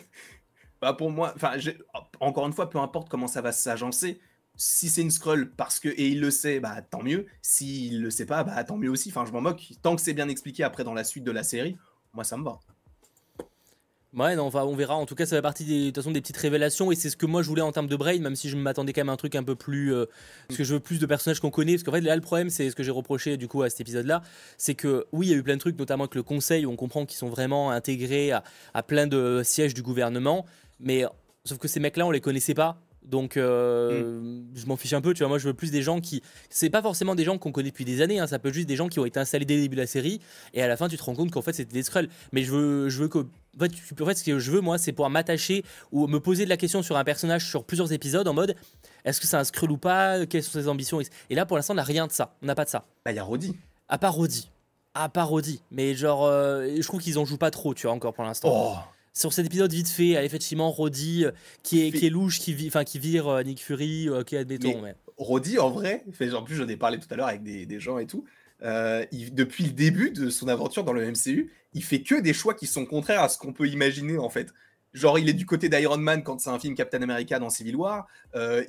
[0.81, 1.53] Bah pour moi, enfin,
[2.19, 4.19] encore une fois, peu importe comment ça va s'agencer.
[4.57, 7.25] Si c'est une scroll parce que et il le sait, bah tant mieux.
[7.41, 9.09] S'il le sait pas, bah tant mieux aussi.
[9.09, 9.73] Enfin, je m'en moque.
[9.81, 11.75] Tant que c'est bien expliqué après dans la suite de la série,
[12.13, 12.59] moi ça me va.
[14.15, 14.95] Ouais, non, on verra.
[14.95, 17.09] En tout cas, ça fait partie des, de toute façon, des petites révélations et c'est
[17.09, 19.09] ce que moi je voulais en termes de brain, même si je m'attendais quand même
[19.09, 19.93] à un truc un peu plus.
[19.93, 20.05] Euh,
[20.47, 21.73] parce que je veux plus de personnages qu'on connaît.
[21.73, 23.81] Parce qu'en fait, là, le problème, c'est ce que j'ai reproché du coup à cet
[23.81, 24.21] épisode-là,
[24.57, 26.71] c'est que oui, il y a eu plein de trucs, notamment avec le conseil, où
[26.71, 30.45] on comprend qu'ils sont vraiment intégrés à, à plein de sièges du gouvernement,
[30.79, 31.03] mais
[31.43, 32.79] sauf que ces mecs-là, on les connaissait pas.
[33.05, 34.45] Donc, euh, mm.
[34.55, 35.29] je m'en fiche un peu, tu vois.
[35.29, 36.21] Moi, je veux plus des gens qui.
[36.49, 38.67] C'est pas forcément des gens qu'on connaît depuis des années, hein, ça peut être juste
[38.67, 40.19] des gens qui ont été installés dès le début de la série,
[40.53, 42.09] et à la fin, tu te rends compte qu'en fait, c'était des Skrulls.
[42.31, 43.25] Mais je veux, je veux que.
[43.55, 46.45] En fait, en fait, ce que je veux, moi, c'est pouvoir m'attacher ou me poser
[46.45, 48.55] de la question sur un personnage sur plusieurs épisodes en mode
[49.05, 50.25] est-ce que c'est un Skrull ou pas?
[50.25, 50.99] Quelles sont ses ambitions?
[51.29, 52.35] Et là, pour l'instant, on n'a rien de ça.
[52.41, 52.85] On n'a pas de ça.
[53.05, 53.55] Bah, il y a Roddy.
[53.87, 54.49] À part Roddy.
[54.95, 55.61] À part Roddy.
[55.69, 58.49] Mais genre, euh, je trouve qu'ils en jouent pas trop, tu vois, encore pour l'instant.
[58.51, 58.75] Oh
[59.15, 61.31] sur cet épisode vite fait, effectivement, Roddy euh,
[61.63, 64.39] qui est, qui est louche, qui, vit, qui vire euh, Nick Fury, euh, qui est
[64.39, 64.81] admettons.
[64.81, 64.95] Mais...
[65.17, 68.05] Roddy, en vrai, en plus, j'en ai parlé tout à l'heure avec des, gens et
[68.05, 68.25] tout.
[68.61, 72.67] Depuis le début de son aventure dans le MCU, il fait que des choix qui
[72.67, 74.53] sont contraires à ce qu'on peut imaginer en fait.
[74.93, 77.75] Genre, il est du côté d'Iron Man quand c'est un film Captain America dans Civil
[77.75, 78.07] War.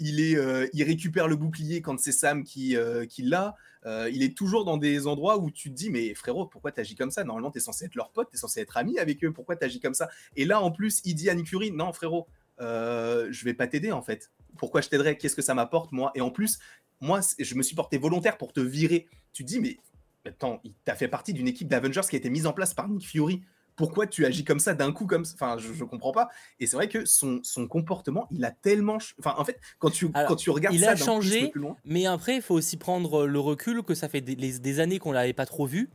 [0.00, 2.76] il, est, il récupère le bouclier quand c'est Sam qui,
[3.08, 3.56] qui l'a.
[3.86, 6.96] Euh, il est toujours dans des endroits où tu te dis, mais frérot, pourquoi t'agis
[6.96, 7.22] comme ça?
[7.22, 9.94] Normalement, t'es censé être leur pote, t'es censé être ami avec eux, pourquoi t'agis comme
[9.94, 10.08] ça?
[10.34, 12.26] Et là, en plus, il dit à Nick non, frérot,
[12.60, 14.32] euh, je vais pas t'aider en fait.
[14.58, 15.16] Pourquoi je t'aiderais?
[15.16, 16.10] Qu'est-ce que ça m'apporte, moi?
[16.16, 16.58] Et en plus,
[17.00, 19.06] moi, je me suis porté volontaire pour te virer.
[19.36, 19.76] Tu te dis, mais
[20.24, 23.06] attends, t'as fait partie d'une équipe d'Avengers qui a été mise en place par Nick
[23.06, 23.42] Fury.
[23.76, 26.30] Pourquoi tu agis comme ça d'un coup comme enfin je, je comprends pas.
[26.58, 30.10] Et c'est vrai que son, son, comportement il a tellement enfin en fait quand tu
[30.10, 31.52] quand tu regardes il a changé
[31.84, 35.12] mais après il faut aussi prendre le recul que ça fait des, des années qu'on
[35.12, 35.90] l'avait pas trop vu.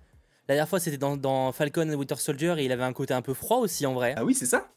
[0.47, 3.15] La dernière fois c'était dans, dans, Falcon et Winter Soldier et il avait un côté
[3.15, 4.13] un peu froid aussi en vrai.
[4.15, 4.69] Ah oui c'est ça.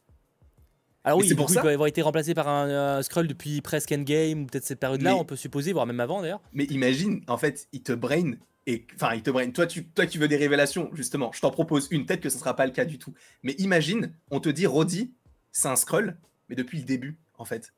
[1.07, 1.61] Alors oui, pour ça.
[1.61, 5.15] il peut avoir été remplacé par un scroll depuis presque Endgame ou peut-être cette période-là,
[5.17, 6.41] on peut supposer, voire même avant d'ailleurs.
[6.55, 8.33] Mais imagine, en fait, il te brain
[8.67, 9.51] et enfin, il te brain.
[9.51, 12.07] Toi, tu, toi qui veux des révélations, justement, je t'en propose une.
[12.07, 13.13] Peut-être que ce ne sera pas le cas du tout.
[13.43, 15.13] Mais imagine, on te dit Roddy,
[15.53, 16.17] c'est un scroll,
[16.49, 17.75] mais depuis le début, en fait.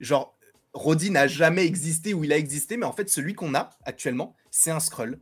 [0.00, 0.36] Genre,
[0.72, 4.34] Roddy n'a jamais existé ou il a existé, mais en fait, celui qu'on a actuellement,
[4.50, 5.20] c'est un scroll.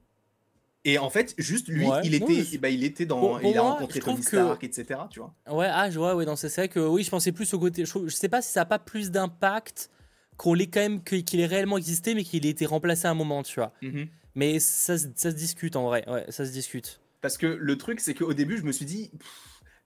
[0.85, 3.39] Et en fait, juste lui, il, était, bah, il était dans.
[3.39, 5.01] il a rencontré Tony Stark, etc.
[5.11, 5.35] Tu vois.
[5.49, 7.85] Ouais, ah, je vois, ouais, c'est vrai que oui, je pensais plus au côté.
[7.85, 9.91] Je, sais pas si ça n'a pas plus d'impact
[10.37, 13.15] qu'on l'ait quand même, qu'il ait réellement existé, mais qu'il ait été remplacé à un
[13.15, 13.73] moment, tu vois.
[13.83, 14.09] Mm-hmm.
[14.35, 17.01] Mais ça, ça, se discute en vrai, ouais, ça se discute.
[17.21, 19.11] Parce que le truc, c'est qu'au début, je me suis dit,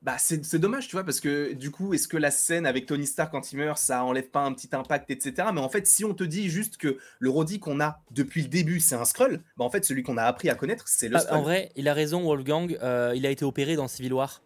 [0.02, 3.06] bah c'est dommage, tu vois, parce que du coup, est-ce que la scène avec Tony
[3.06, 5.48] Stark quand il meurt, ça enlève pas un petit impact, etc.
[5.52, 8.48] Mais en fait, si on te dit juste que le Roddy qu'on a depuis le
[8.48, 11.16] début, c'est un Skrull, bah en fait, celui qu'on a appris à connaître, c'est le
[11.16, 14.42] ah, En vrai, il a raison, Wolfgang, euh, il a été opéré dans Civil War.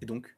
[0.00, 0.34] Et donc?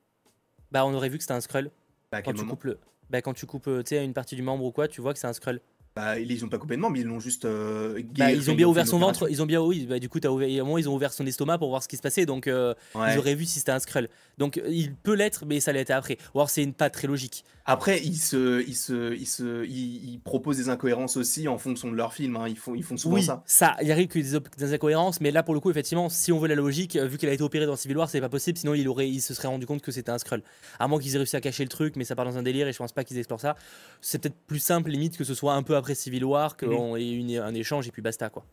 [0.72, 1.70] Bah, on aurait vu que c'était un Skrull.
[2.10, 2.80] Bah, quand, tu coupes le...
[3.10, 5.32] bah, quand tu coupes une partie du membre ou quoi, tu vois que c'est un
[5.32, 5.60] Skrull.
[5.94, 7.44] Bah, ils ont pas complètement, mais ils l'ont juste.
[7.44, 10.18] euh, Bah, ils ont bien ouvert son ventre, ils ont bien, oui, bah, du coup,
[10.24, 12.46] as ouvert, moment, ils ont ouvert son estomac pour voir ce qui se passait, donc
[12.46, 13.12] euh, Ouais.
[13.14, 14.08] ils auraient vu si c'était un Skrull.
[14.38, 16.16] Donc euh, il peut l'être, mais ça l'était après.
[16.34, 17.44] Ou alors c'est une pas très logique.
[17.64, 21.90] Après, ils se, ils se, ils se, ils, ils proposent des incohérences aussi en fonction
[21.90, 22.34] de leur film.
[22.36, 22.48] hein.
[22.48, 23.42] Ils font, ils font souvent Oui, ça.
[23.46, 26.38] ça, il arrive que des, des incohérences, mais là pour le coup, effectivement, si on
[26.40, 28.58] veut la logique, euh, vu qu'il a été opéré dans Civil War, c'est pas possible,
[28.58, 30.42] sinon il, aurait, il se serait rendu compte que c'était un Skrull.
[30.80, 32.66] À moins qu'ils aient réussi à cacher le truc, mais ça part dans un délire
[32.66, 33.54] et je pense pas qu'ils explorent ça.
[34.00, 37.10] C'est peut-être plus simple, limite, que ce soit un peu après Civil War, qu'on ait
[37.10, 38.44] une- un échange et puis basta quoi.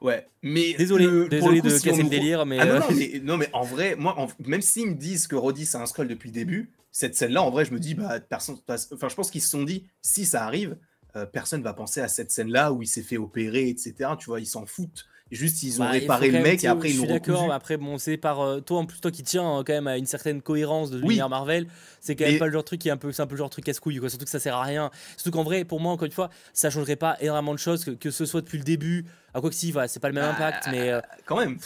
[0.00, 0.24] Ouais.
[0.42, 2.58] Mais Désolé, le- désolé coup, de si casser le délire, mais.
[2.60, 5.26] Ah non, euh, non, mais, non, mais en vrai, moi, en- même s'ils me disent
[5.26, 7.94] que Roddy c'est un scroll depuis le début, cette scène-là, en vrai, je me dis,
[7.94, 8.56] bah, personne.
[8.68, 10.76] Enfin, je pense qu'ils se sont dit, si ça arrive,
[11.16, 14.10] euh, personne va penser à cette scène-là où il s'est fait opérer, etc.
[14.18, 15.06] Tu vois, ils s'en foutent.
[15.30, 17.48] Juste, ils ont Bah, réparé le mec et après ils l'ont suis d'accord, recousu.
[17.48, 18.40] mais après, bon, c'est par.
[18.40, 20.96] euh, toi, en plus, toi qui tiens euh, quand même à une certaine cohérence de
[20.96, 21.02] Oui.
[21.02, 21.66] l'univers Marvel,
[22.00, 23.12] c'est quand même pas le genre de truc qui est un peu.
[23.12, 24.08] C'est un peu le genre de truc casse-couille, quoi.
[24.08, 24.90] Surtout que ça sert à rien.
[25.16, 27.90] Surtout qu'en vrai, pour moi, encore une fois, ça changerait pas énormément de choses, que,
[27.90, 29.04] que ce soit depuis le début.
[29.34, 31.58] À quoi que si, voilà, c'est pas le même Bah, impact, mais euh, Quand même,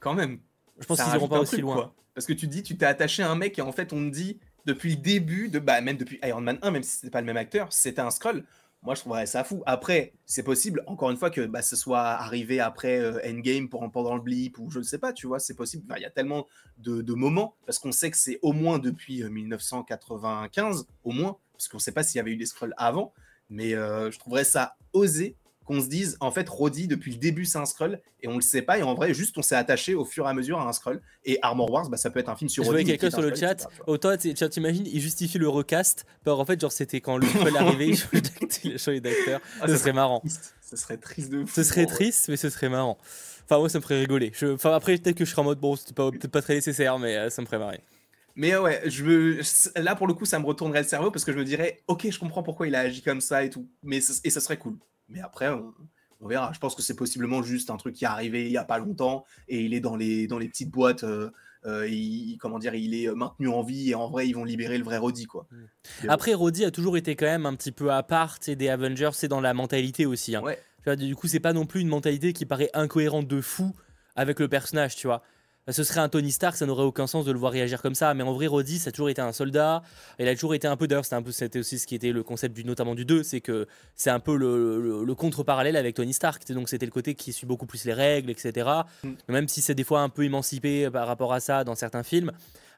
[0.00, 0.38] quand même.
[0.78, 1.74] je pense qu'ils iront pas aussi truc, loin.
[1.74, 1.94] quoi.
[2.14, 4.12] Parce que tu dis, tu t'es attaché à un mec et en fait, on te
[4.14, 7.20] dit depuis le début, de, bah, même depuis Iron Man 1, même si c'était pas
[7.20, 8.44] le même acteur, c'était un scroll.
[8.82, 9.62] Moi, je trouverais ça fou.
[9.66, 13.90] Après, c'est possible, encore une fois, que bah, ce soit arrivé après euh, Endgame pour,
[13.90, 15.84] pendant le blip ou je ne sais pas, tu vois, c'est possible.
[15.96, 16.46] Il y a tellement
[16.78, 21.38] de, de moments parce qu'on sait que c'est au moins depuis euh, 1995, au moins,
[21.52, 23.12] parce qu'on ne sait pas s'il y avait eu des scrolls avant,
[23.50, 25.36] mais euh, je trouverais ça osé
[25.68, 28.40] qu'on se dise en fait Roddy depuis le début c'est un scroll et on le
[28.40, 30.66] sait pas et en vrai juste on s'est attaché au fur et à mesure à
[30.66, 32.96] un scroll et Armor Wars bah, ça peut être un film sur Je Roddy voyais
[32.98, 36.44] quelqu'un sur le Skrull, chat, autant tu tu- t'imagines, il justifie le recast, alors en
[36.46, 37.86] fait, genre c'était quand le Skrull arrivé,
[38.64, 40.20] il a changé d'acteur, Ah, ce serait marrant.
[40.20, 40.54] triste.
[40.62, 42.98] Ça serait triste de fou, Ce serait triste, mais ce serait marrant.
[43.44, 44.32] Enfin, moi, ça me ferait rigoler.
[44.34, 44.46] Je...
[44.48, 46.98] Enfin, après, peut-être que je serais en mode, bon, c'était pas- peut-être pas très nécessaire,
[46.98, 47.80] mais euh, ça me ferait marrer.
[48.36, 49.40] Mais ouais, je me...
[49.82, 52.08] là pour le coup, ça me retournerait le cerveau parce que je me dirais, ok,
[52.10, 54.58] je comprends pourquoi il a agi comme ça et tout, mais ce- et ça serait
[54.58, 54.76] cool.
[55.08, 55.72] Mais après, on,
[56.20, 56.52] on verra.
[56.52, 58.78] Je pense que c'est possiblement juste un truc qui est arrivé il y a pas
[58.78, 61.04] longtemps et il est dans les dans les petites boîtes.
[61.04, 61.30] euh,
[61.66, 64.78] euh, il, comment dire, il est maintenu en vie et en vrai, ils vont libérer
[64.78, 65.46] le vrai Roddy quoi.
[65.50, 66.08] Mm.
[66.10, 69.26] Après, Roddy a toujours été quand même un petit peu à part des Avengers, c'est
[69.28, 70.36] dans la mentalité aussi.
[70.36, 70.42] hein.
[70.42, 70.58] Ouais.
[70.96, 73.74] Du coup, c'est pas non plus une mentalité qui paraît incohérente de fou
[74.14, 75.22] avec le personnage, tu vois.
[75.70, 78.14] Ce serait un Tony Stark, ça n'aurait aucun sens de le voir réagir comme ça.
[78.14, 79.82] Mais en vrai, Roddy, ça a toujours été un soldat.
[80.18, 80.86] Il a toujours été un peu.
[80.88, 84.10] D'ailleurs, c'était aussi ce qui était le concept du, notamment du 2, c'est que c'est
[84.10, 86.50] un peu le, le- le contre-parallèle avec Tony Stark.
[86.52, 88.66] Donc, c'était le côté qui suit beaucoup plus les règles, etc.
[89.04, 89.10] Mm.
[89.28, 92.32] Même si c'est des fois un peu émancipé par rapport à ça dans certains films.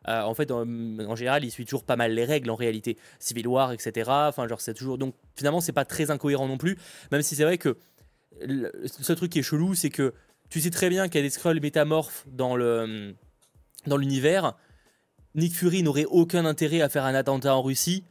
[0.09, 2.97] euh, en fait, en, en général, il suit toujours pas mal les règles en réalité.
[3.21, 4.11] Civil War, etc.
[4.11, 4.99] Enfin, genre, c'est toujours.
[4.99, 6.77] Donc, finalement, c'est pas très incohérent non plus.
[7.13, 7.77] Même si c'est vrai que
[8.41, 10.13] le seul truc qui est chelou, c'est que
[10.51, 13.15] tu sais très bien qu'il y a des Skrulls métamorphes dans le
[13.87, 14.57] dans l'univers.
[15.35, 18.05] Nick Fury n'aurait aucun intérêt à faire un attentat en Russie.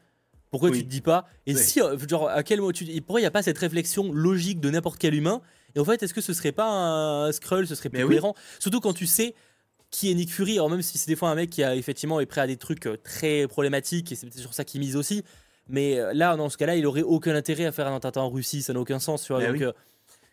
[0.52, 0.80] Pourquoi Oui.
[0.80, 1.28] tu te dis pas?
[1.46, 1.62] Et Oui.
[1.62, 4.60] si, euh, genre, à quel moment tu pourquoi il n'y a pas cette réflexion logique
[4.60, 5.42] de n'importe quel humain
[5.76, 8.08] Et en fait, est-ce que ce serait pas un Skrull Ce serait plus oui.
[8.08, 8.34] cohérent?
[8.58, 9.36] Surtout quand tu sais
[9.92, 10.54] qui est Nick Fury.
[10.54, 12.58] Alors même si c'est des fois un mec qui a effectivement est prêt à des
[12.58, 15.24] trucs euh, très problématiques et c'est peut-être sur ça qu'il mise aussi.
[15.68, 18.30] Mais euh, là, dans ce cas-là, il aurait aucun intérêt à faire un attentat en
[18.30, 18.62] Russie.
[18.64, 19.46] Ça n'a aucun sens, tu vois.
[19.46, 19.72] Donc euh,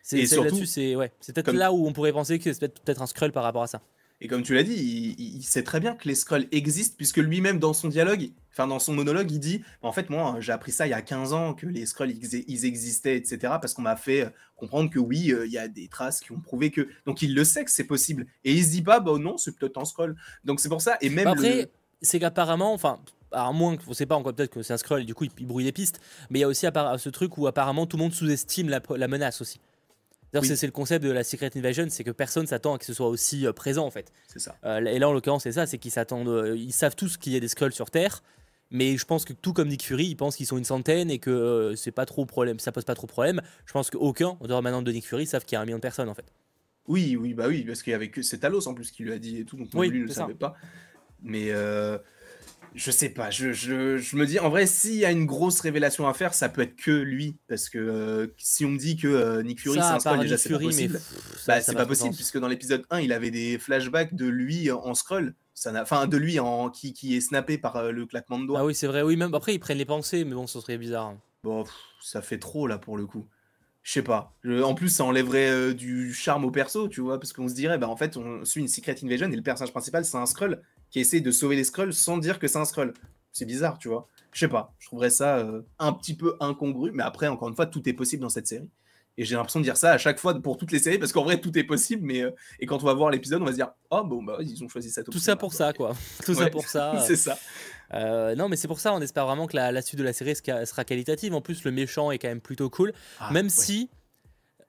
[0.07, 3.03] c'est surtout, là-dessus, c'est ouais, peut-être comme- là où on pourrait penser que c'est peut-être
[3.03, 3.81] un Skrull par rapport à ça.
[4.21, 7.59] Et comme tu l'as dit, il, sait très bien que les scrolls existent, puisque lui-même,
[7.59, 10.87] dans son dialogue, enfin dans son monologue, il dit En fait, moi, j'ai appris ça
[10.87, 14.23] il y a 15 ans, que les scrolls, ils, existaient, etc., parce qu'on m'a fait
[14.23, 16.89] euh, comprendre que oui, euh, il y a des traces qui ont prouvé que.
[17.05, 18.27] Donc, il le sait que c'est possible.
[18.45, 20.17] Et il se dit pas Bah non, c'est peut-être un scroll.
[20.45, 20.97] Donc, c'est pour ça.
[21.03, 21.25] Et même.
[21.25, 23.01] Bah Après, le- c'est qu'apparemment, enfin,
[23.33, 25.25] à moins que, on sait pas encore, peut-être que c'est un Skrull et du coup
[25.25, 27.97] il, il brouille les pistes, mais il y a aussi ce truc où apparemment tout
[27.97, 29.61] le monde sous-estime la, la menace aussi.
[30.41, 30.57] D'ailleurs, Oui.
[30.57, 33.09] c'est- le concept de la Secret Invasion, c'est que personne s'attend à que ce soit
[33.09, 34.13] aussi euh, présent en fait.
[34.29, 34.57] C'est ça.
[34.65, 37.33] Euh, et là, en l'occurrence, c'est ça, c'est qu'ils s'attendent, euh, ils savent tous qu'il
[37.33, 38.23] y a des Skrulls sur Terre,
[38.71, 41.19] mais je pense que tout comme Nick Fury, ils pensent qu'ils sont une centaine et
[41.19, 43.41] que euh, c'est pas trop problème, ça pose pas trop problème.
[43.67, 45.79] Je pense qu'aucun, en dehors maintenant de Nick Fury, savent qu'il y a un million
[45.79, 46.27] de personnes en fait.
[46.89, 49.13] Oui, oui, bah oui, parce qu'il y avait que c'est Talos en plus qui lui
[49.13, 50.23] a dit et tout, donc Oui, lui, il le ça.
[50.23, 50.55] savait pas.
[51.23, 51.99] Mais euh,
[52.77, 55.61] je sais pas, je, je- je me dis, en vrai, s'il y a une grosse
[55.61, 58.97] révélation à faire, ça peut être que lui, parce que euh, si on me dit
[58.97, 60.95] que euh, Nick Fury c'est un scroll, déjà c'est pas possible.
[60.95, 62.17] pff, Bah, c'est pas possible, sens.
[62.17, 64.93] puisque dans l'épisode 1, il avait des flashbacks de lui en
[65.73, 68.61] n'a- Enfin, de lui en, qui, qui est snappé par euh, le claquement de doigts.
[68.61, 70.77] Ah oui, c'est vrai, oui, même après ils prennent les pensées, mais bon, ce serait
[70.79, 71.07] bizarre.
[71.07, 71.19] hein.
[71.45, 73.27] Bon, pff, ça fait trop là pour le coup.
[73.83, 74.35] Je sais pas.
[74.65, 77.79] En plus, ça enlèverait euh, du charme au perso, tu vois, parce qu'on se dirait,
[77.79, 80.61] bah en fait, on suit une Secret Invasion et le personnage principal, c'est un Skrull
[80.91, 82.95] qui essaie de sauver les Skrulls sans dire que c'est un Skrull.
[83.33, 84.09] C'est bizarre, tu vois.
[84.33, 84.75] Je sais pas.
[84.79, 87.93] Je trouverais ça euh, un petit peu incongru, mais après, encore une fois, tout est
[87.93, 88.69] possible dans cette série.
[89.19, 91.25] Et j'ai l'impression de dire ça à chaque fois pour toutes les séries, parce qu'en
[91.25, 93.57] vrai, tout est possible, mais euh, et quand on va voir l'épisode, on va se
[93.57, 95.03] dire Oh, bon, bah, ils ont choisi ça.
[95.03, 95.95] Tout ça pour ça, quoi.
[96.25, 97.03] Tout ça pour ça.
[97.07, 97.39] c'est ça.
[97.95, 100.35] Euh, non, mais c'est pour ça, on espère vraiment que la, suite de la série
[100.37, 101.35] sera qualitative.
[101.35, 102.93] En plus, le méchant est quand même plutôt cool.
[103.21, 103.89] Ah, même si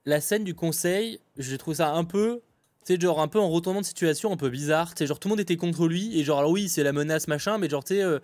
[0.05, 2.41] la scène du conseil, je trouve ça un peu.
[2.87, 4.95] Sais, genre un peu en retournement de situation, un peu bizarre.
[4.95, 6.93] Tu sais, genre tout le monde était contre lui, et genre, alors oui, c'est la
[6.93, 8.01] menace, machin, mais genre, tu sais.
[8.01, 8.19] Euh,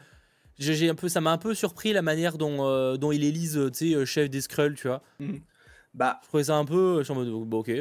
[0.59, 3.59] j'ai un peu, ça m'a un peu surpris la manière dont, euh, dont il élise,
[3.75, 5.01] tu sais, chef des Skrulls, tu vois.
[5.19, 5.41] Mhm.
[5.95, 7.71] Bah, je trouvais ça un peu, je suis en mode, oh, bah, ok.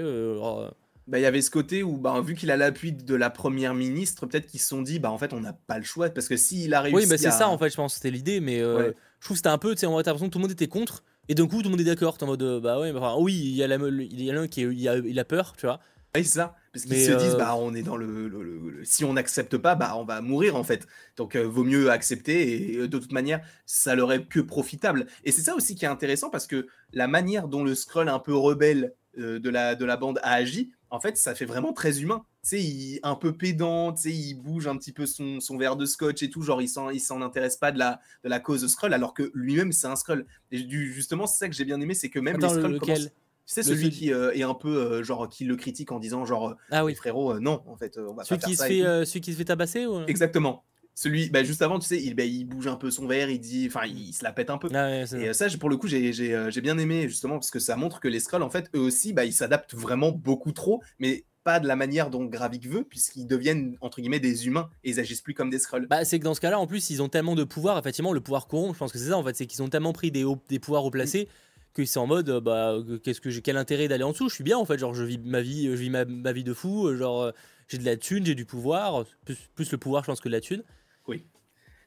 [1.06, 3.74] bah, il y avait ce côté où, bah, vu qu'il a l'appui de la première
[3.74, 6.28] ministre, peut-être qu'ils se sont dit, bah, en fait, on n'a pas le choix, parce
[6.28, 6.96] que s'il a réussi.
[6.96, 9.48] Oui, mais c'est ça, en fait, je pense, c'était l'idée, mais je trouve que c'était
[9.50, 11.46] un peu, tu sais, on a l'impression que tout le monde était contre, et d'un
[11.46, 12.16] coup, tout le monde est d'accord.
[12.20, 15.18] en mode, euh, bah ouais, enfin, oui, il y a l'un qui il a, il
[15.18, 15.80] a peur, tu vois.
[16.14, 16.56] Oui, c'est ça.
[16.72, 18.80] Parce qu'ils se disent, euh, bah, on est dans le.
[18.84, 20.86] si on n'accepte pas, bah, on va mourir, en fait.
[21.16, 22.74] Donc, euh, vaut mieux accepter.
[22.74, 25.06] Et de toute manière, ça leur est que profitable.
[25.24, 28.18] Et c'est ça aussi qui est intéressant, parce que la manière dont le scroll un
[28.18, 32.00] peu rebelle de, la, de la bande a agi, en fait, ça fait vraiment très
[32.02, 32.24] humain.
[32.42, 35.56] Tu sais, il un peu pédant, tu sais, il bouge un petit peu son, son
[35.56, 38.28] verre de scotch et tout, genre il s'en, il s'en intéresse pas de la, de
[38.28, 40.26] la cause Skrull, alors que lui-même c'est un Skrull.
[40.50, 43.08] Et du, justement, c'est ça que j'ai bien aimé, c'est que même les Skrulls Tu
[43.46, 46.56] sais, celui qui euh, est un peu, euh, genre, qui le critique en disant, genre,
[46.70, 49.06] ah oui, frérot, euh, non, en fait, on va celui pas qui faire se fait,
[49.06, 50.04] Celui qui se fait tabasser ou...
[50.06, 50.64] Exactement.
[50.94, 53.40] Celui, bah, juste avant, tu sais, il, bah, il bouge un peu son verre, il
[53.40, 54.68] dit, enfin, il, se la pète un peu.
[54.74, 58.00] Ah et ça, pour le coup, j'ai, j'ai, bien aimé, justement, parce que ça montre
[58.00, 61.60] que les Skrulls, en fait, eux aussi, bah, ils s'adaptent vraiment beaucoup trop, mais pas
[61.60, 65.22] de la manière dont Gravik veut, puisqu'ils deviennent entre guillemets des humains et ils agissent
[65.22, 65.86] plus comme des Skrulls.
[65.88, 68.20] Bah, c'est que dans ce cas-là, en plus, ils ont tellement de pouvoir, effectivement, le
[68.20, 70.24] pouvoir corrompt, je pense que c'est ça en fait, c'est qu'ils ont tellement pris des,
[70.48, 71.28] des pouvoirs haut placés.
[71.74, 74.28] Qu'ils sont en mode bah qu'est-ce que j'ai quel intérêt d'aller en dessous?
[74.28, 76.54] Je suis bien en fait genre je vis ma vie je vis ma, vie de
[76.54, 77.32] fou genre
[77.68, 80.34] j'ai de la thune j'ai du pouvoir plus, plus, le pouvoir je pense que de
[80.34, 80.62] la thune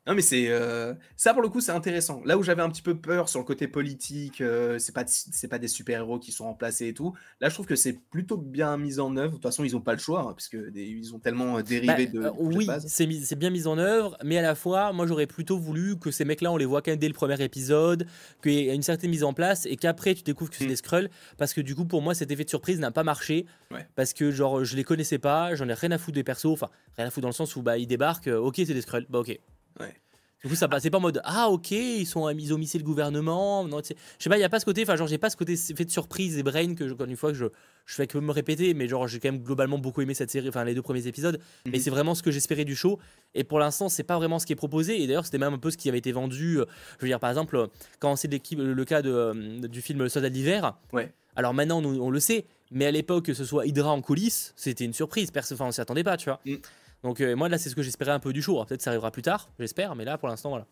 [0.07, 2.21] non, mais c'est euh, ça pour le coup, c'est intéressant.
[2.25, 5.47] Là où j'avais un petit peu peur sur le côté politique, euh, c'est pas c'est
[5.47, 7.13] pas des super héros qui sont remplacés et tout.
[7.41, 9.31] Là, je trouve que c'est plutôt bien mis en œuvre.
[9.31, 11.63] De toute façon, ils ont pas le choix hein, parce que ils ont tellement euh,
[11.63, 12.31] dérivé bah, de.
[12.37, 16.11] oui, c'est bien mis en œuvre, mais à la fois, moi, j'aurais plutôt voulu que
[16.11, 18.05] ces mecs-là, on les voit quand même dès le premier épisode,
[18.43, 20.69] qu'il y ait une certaine mise en place et qu'après, tu découvres que c'est mmh.
[20.69, 23.47] des Skrulls, parce que du coup, pour moi, cet effet de surprise n'a pas marché,
[23.95, 26.69] parce que genre, je les connaissais pas, j'en ai rien à foutre des persos, enfin,
[26.95, 29.19] rien à foutre dans le sens où bah ils débarquent, ok, c'est des Skrulls, bah
[29.19, 29.39] ok.
[30.45, 32.83] Du coup, ça passait pas en mode ah ok, ils sont ils ont missé le
[32.83, 33.65] gouvernement.
[33.65, 35.35] Non, je sais pas, il y a pas ce côté, enfin genre j'ai pas ce
[35.35, 37.45] côté fait de surprise et brain que je, une fois que je
[37.87, 40.47] je fais que me répéter, mais genre j'ai quand même globalement beaucoup aimé cette série,
[40.47, 41.39] enfin les deux premiers épisodes.
[41.65, 41.71] Mhm.
[41.71, 42.99] Mais c'est vraiment ce que j'espérais du show.
[43.33, 45.01] Et pour l'instant, c'est pas vraiment ce qui est proposé.
[45.01, 46.59] Et d'ailleurs, c'était même un peu ce qui avait été vendu.
[46.59, 46.65] Euh,
[46.99, 47.67] je veux dire, par exemple,
[47.97, 50.75] quand c'est le cas de, euh, du film Le Soldat d'hiver.
[50.93, 51.11] Ouais.
[51.35, 54.85] Alors maintenant, on le sait, mais à l'époque, que ce soit Hydra en coulisses, c'était
[54.85, 55.31] une surprise.
[55.31, 56.39] Personne, enfin, on s'y attendait pas, tu vois.
[56.45, 56.55] Mm.
[57.05, 58.65] Donc euh, moi là c'est ce que j'espérais un peu du show.
[58.65, 60.65] Peut-être ça arrivera plus tard, j'espère, mais là pour l'instant voilà.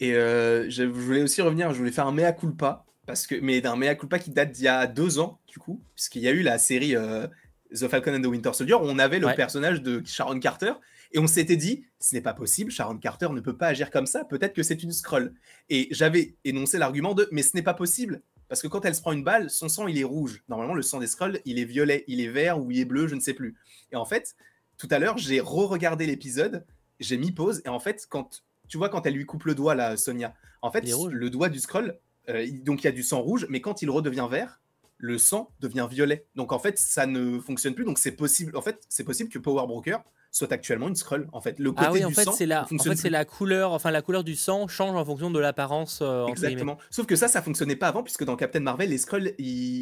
[0.00, 3.62] Et euh, je voulais aussi revenir, je voulais faire un mea culpa parce que mais
[3.62, 6.32] d'un mea culpa qui date d'il y a deux ans du coup, puisqu'il y a
[6.32, 7.26] eu la série euh,
[7.74, 10.74] The Falcon and the Winter Soldier où on avait le personnage de Sharon Carter
[11.12, 14.06] et on s'était dit ce n'est pas possible, Sharon Carter ne peut pas agir comme
[14.06, 15.32] ça, peut-être que c'est une scroll.
[15.70, 18.20] Et j'avais énoncé l'argument de mais ce n'est pas possible
[18.50, 20.44] parce que quand elle se prend une balle, son sang il est rouge.
[20.50, 23.08] Normalement le sang des scrolls il est violet, il est vert ou il est bleu,
[23.08, 23.56] je ne sais plus.
[23.90, 24.36] Et en fait
[24.78, 26.64] tout à l'heure, j'ai re-regardé l'épisode,
[27.00, 29.74] j'ai mis pause, et en fait, quand tu vois, quand elle lui coupe le doigt,
[29.74, 31.98] là, Sonia, en fait, le doigt du scroll,
[32.28, 34.60] euh, donc il y a du sang rouge, mais quand il redevient vert,
[34.98, 36.26] le sang devient violet.
[36.34, 37.84] Donc en fait, ça ne fonctionne plus.
[37.84, 38.56] Donc c'est possible.
[38.56, 41.28] En fait, c'est possible que Power Broker soit actuellement une scroll.
[41.32, 43.10] En fait, le côté ah oui, en du fait, sang, c'est la, en fait, c'est
[43.10, 46.00] la couleur, enfin la couleur du sang change en fonction de l'apparence.
[46.02, 46.78] Euh, Exactement.
[46.90, 49.32] Sauf que ça, ça fonctionnait pas avant, puisque dans Captain Marvel, les scrolls,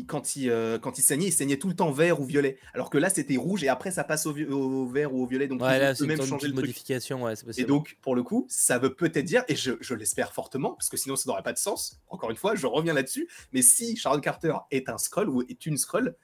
[0.07, 2.59] quand ils euh, quand ils saignaient, ils saignaient tout le temps vert ou violet.
[2.75, 4.33] Alors que là, c'était rouge et après, ça passe au,
[4.87, 5.49] vert ou au violet.
[5.49, 7.25] Donc ouais, ils même changer le modification.
[7.25, 10.75] Ouais, et donc, pour le coup, ça veut peut-être dire, et je, je l'espère fortement,
[10.75, 12.01] parce que sinon, ça n'aurait pas de sens.
[12.09, 13.29] Encore une fois, je reviens là-dessus.
[13.53, 16.15] Mais si Sharon Carter est un scroll ou est une scroll,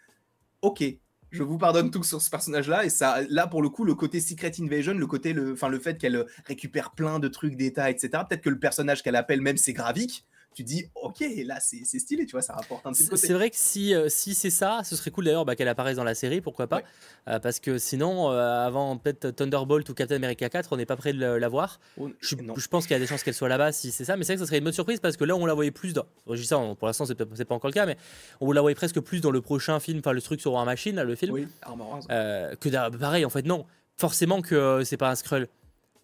[0.62, 0.84] ok,
[1.32, 2.84] je vous pardonne tout sur ce personnage-là.
[2.84, 5.78] Et ça, là, pour le coup, le côté Secret Invasion, le côté, le, enfin, le
[5.78, 8.10] fait qu'elle récupère plein de trucs d'état, etc.
[8.28, 12.26] Peut-être que le personnage qu'elle appelle même, c'est Gravik tu dis ok là c'est stylé
[12.26, 13.26] tu vois ça rapporte un petit côté.
[13.26, 15.96] c'est vrai que si, euh, si c'est ça ce serait cool d'ailleurs bah, qu'elle apparaisse
[15.96, 16.82] dans la série pourquoi pas.
[17.28, 20.96] Euh, parce que sinon euh, avant peut-être Thunderbolt ou Captain America 4 on n'est pas
[20.96, 21.80] prêt de la voir.
[21.98, 24.16] Oh, je, je, pense qu'il y a des chances qu'elle soit là-bas si c'est ça
[24.16, 25.70] mais c'est vrai que ça serait une bonne surprise parce que là on la voyait
[25.70, 27.96] plus dans je dis ça pour l'instant c'est pas encore le cas mais
[28.40, 31.00] on la voyait presque plus dans le prochain film enfin le truc sur un machine
[31.00, 33.66] le film oui, que pareil en fait non.
[33.96, 35.48] Forcément que c'est pas un Skrull.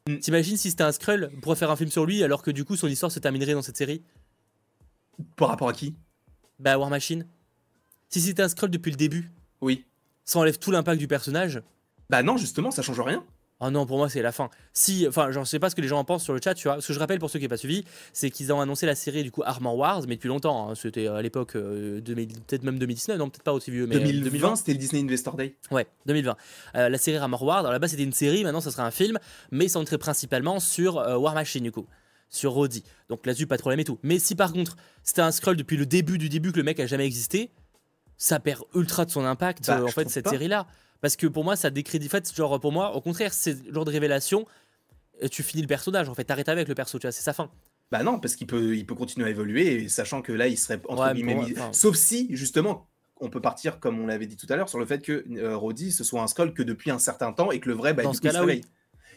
[0.08, 0.18] Mm.
[0.18, 2.76] T'imagines si c'était un Skrull pour faire un film sur lui alors que du coup
[2.76, 4.02] son histoire se terminerait dans cette série
[5.36, 5.94] par rapport à qui?
[6.58, 7.26] Bah, War Machine.
[8.08, 9.84] Si c'était un scroll depuis le début, oui.
[10.24, 11.62] Ça enlève tout l'impact du personnage.
[12.10, 13.24] Bah non, justement, ça change rien.
[13.60, 14.50] Oh non, pour moi, c'est la fin.
[14.72, 16.68] Si, enfin, je sais pas ce que les gens en pensent sur le chat, tu
[16.68, 16.80] vois.
[16.80, 18.94] Ce que je rappelle pour ceux qui n'ont pas suivi, c'est qu'ils ont annoncé la
[18.94, 20.70] série du coup Armor Wars, mais depuis longtemps.
[20.70, 20.74] hein.
[20.76, 24.00] C'était à l'époque, euh, 2000 peut-être même 2019, non, peut-être pas aussi vieux, mais euh,
[24.00, 25.56] 2020, c'était le Disney Investor Day.
[25.72, 26.36] Ouais, 2020.
[26.76, 29.18] Euh, la série Armor Wars, alors là-bas c'était une série, maintenant ça sera un film,
[29.50, 31.86] mais centré principalement sur euh, War Machine du coup,
[32.28, 32.82] sur Roddy.
[33.08, 33.98] Donc là-dessus, pas de problème et tout.
[34.02, 36.78] Mais si par contre c'était un scroll depuis le début du début que le mec
[36.80, 37.50] a jamais existé,
[38.16, 40.30] ça perd ultra de son impact Bah, euh, en fait cette pas.
[40.30, 40.66] série-là.
[41.00, 43.72] Parce que pour moi ça décrédite, en fait, genre pour moi, au contraire, c'est le
[43.72, 44.46] genre de révélation,
[45.22, 47.32] euh, tu finis le personnage en fait, t'arrêtes avec le perso, tu vois, c'est sa
[47.32, 47.50] fin.
[47.90, 50.58] Bah non, parce qu'il peut, il peut continuer à évoluer, et sachant que là, il
[50.58, 52.86] serait entre Ouais, guillemets enfin- Sauf si, justement,
[53.20, 55.56] on peut partir, comme on l'avait dit tout à l'heure, sur le fait que euh,
[55.56, 58.02] Roddy, ce soit un scroll que depuis un certain temps, et que le vrai, bah,
[58.02, 58.60] Dans du ce coup, il se cas-là, oui.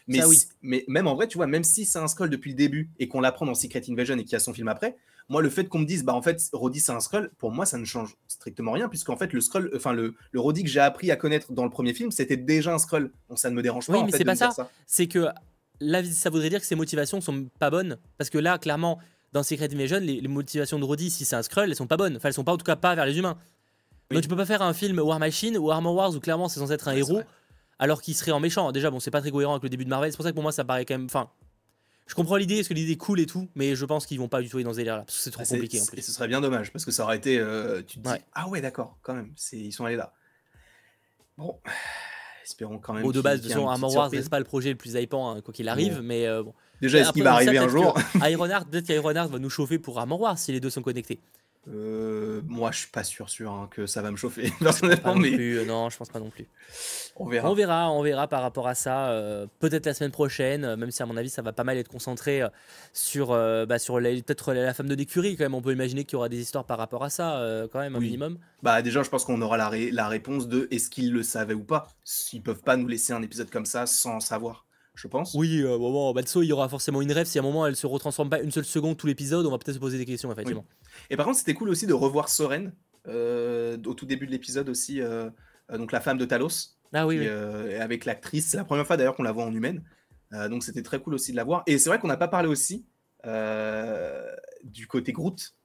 [0.07, 0.37] Mais, Ça, oui.
[0.37, 2.89] si- mais même en vrai, tu vois, même si c'est un scroll depuis le début,
[2.99, 4.95] et qu'on l'apprend dans Secret Invasion, et qu'il y a son film après,
[5.29, 7.65] moi, le fait qu'on me dise, bah en fait, Roddy, c'est un scroll, pour moi,
[7.65, 10.79] ça ne change strictement rien, puisqu'en fait, le scroll, enfin, le, le Roddy que j'ai
[10.81, 13.11] appris à connaître dans le premier film, c'était déjà un scroll.
[13.29, 14.51] Donc ça ne me dérange pas, Oui, en mais c'est pas ça.
[14.87, 15.27] c'est que
[15.79, 17.97] là, ça voudrait dire que ses motivations sont pas bonnes.
[18.17, 18.99] Parce que là, clairement,
[19.31, 21.95] dans Secret Invasion, les, les motivations de Roddy, si c'est un Skrull, elles sont pas
[21.97, 22.17] bonnes.
[22.17, 23.37] Enfin, elles sont pas en tout cas pas vers les humains.
[24.09, 24.15] Oui.
[24.15, 26.59] Donc tu peux pas faire un film War Machine ou Armor Wars où clairement c'est
[26.59, 27.21] censé être un Ouais, héros.
[27.81, 28.71] Alors qu'il serait en méchant.
[28.71, 30.09] Déjà, bon, c'est pas très cohérent avec le début de Marvel.
[30.11, 31.05] C'est pour ça que pour moi, ça paraît quand même.
[31.05, 31.29] Enfin,
[32.07, 34.27] je comprends l'idée, parce que l'idée est cool et tout, mais je pense qu'ils vont
[34.29, 35.03] pas du tout aller dans ce délire-là.
[35.05, 36.01] Parce que c'est trop Ah, compliqué en Et plus.
[36.01, 37.37] ce serait bien dommage parce que ça aurait été.
[37.39, 40.13] euh, tu te dis, ah ouais, d'accord, quand même, ils sont allés là.
[41.37, 41.57] Bon,
[42.43, 43.03] espérons quand même.
[43.03, 45.41] Bon, de base, de toute Armor Wars c'est pas le projet le plus hypant hein,
[45.41, 46.53] quoi qu'il arrive, mais euh, bon.
[46.81, 50.19] Déjà, est-ce qu'il va arriver un jour Ironheart, peut-être qu'Ironheart va nous chauffer pour Armor
[50.21, 51.19] Wars si les deux sont connectés.
[51.67, 55.21] Euh, Moi, je suis pas sûr, sûr hein, que ça va me chauffer, personnellement, non
[55.21, 56.47] mais plus, euh, non, je pense pas non plus.
[57.15, 57.51] on verra.
[57.51, 59.09] On verra, on verra par rapport à ça.
[59.11, 61.87] euh, peut-être la semaine prochaine, même si à mon avis ça va pas mal être
[61.87, 62.41] concentré
[62.93, 65.53] sur, euh, bah, sur peut-être la, femme de l'écurie quand même.
[65.53, 67.99] On peut imaginer qu'il y aura des histoires par rapport à ça quand même un
[67.99, 68.05] Oui.
[68.05, 68.39] minimum.
[68.63, 71.53] Bah, déjà, je pense qu'on aura la, ré- la réponse de est-ce qu'ils le savaient
[71.53, 71.87] ou pas.
[72.33, 75.33] Ils peuvent pas nous laisser un épisode comme ça sans savoir, je pense.
[75.33, 77.25] Oui, euh, bon, bon, il y aura forcément une rêve.
[77.25, 79.57] Si à un moment elle se retransforme pas une seule seconde tout l'épisode, on va
[79.57, 80.65] peut-être se poser des questions effectivement.
[81.09, 82.73] Et par contre, c'était cool aussi de revoir Soren
[83.07, 85.29] euh, au tout début de l'épisode aussi, euh,
[85.71, 86.75] euh, donc la femme de Talos.
[86.93, 87.75] Ah oui, qui, oui.
[87.75, 88.47] avec l'actrice.
[88.49, 89.83] C'est la première fois d'ailleurs qu'on la voit en humaine.
[90.49, 91.63] Donc c'était très cool aussi de la voir.
[91.67, 92.85] Et c'est vrai qu'on n'a pas parlé aussi
[94.63, 95.55] du côté Groot.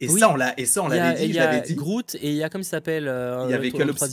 [0.00, 0.20] Et Oui.
[0.20, 1.74] ça, on l'a, et ça, on Il y a, l'avait dit, il y a dit.
[1.74, 3.04] Groot et il y a comme il s'appelle.
[3.04, 4.08] Il y avait l'autre-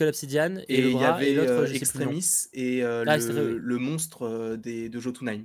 [0.00, 1.74] Call Obsidian et, et le il y bras et avait l'autre euh.
[1.74, 5.44] Extremis et euh, Ah, le, monstre euh, des, de Jotunheim.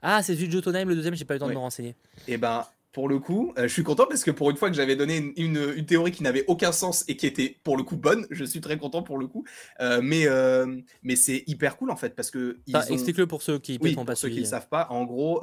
[0.00, 1.52] Ah, c'est celui de Jotunheim, le deuxième, j'ai pas eu le temps Ouais.
[1.54, 1.96] de me renseigner.
[2.28, 2.64] Et ben
[2.94, 5.16] pour le coup, euh, je suis content parce que pour une fois que j'avais donné
[5.18, 8.26] une, une- une théorie qui n'avait aucun sens et qui était pour le coup bonne,
[8.30, 9.44] je suis très content pour le coup.
[9.80, 13.42] Euh, mais euh, mais c'est hyper cool en fait parce que Enfin, ont- Explique-le pour
[13.42, 14.40] ceux qui Oui, pour n'ont pas ceux qui suivi.
[14.42, 15.42] ne le savent pas, en gros,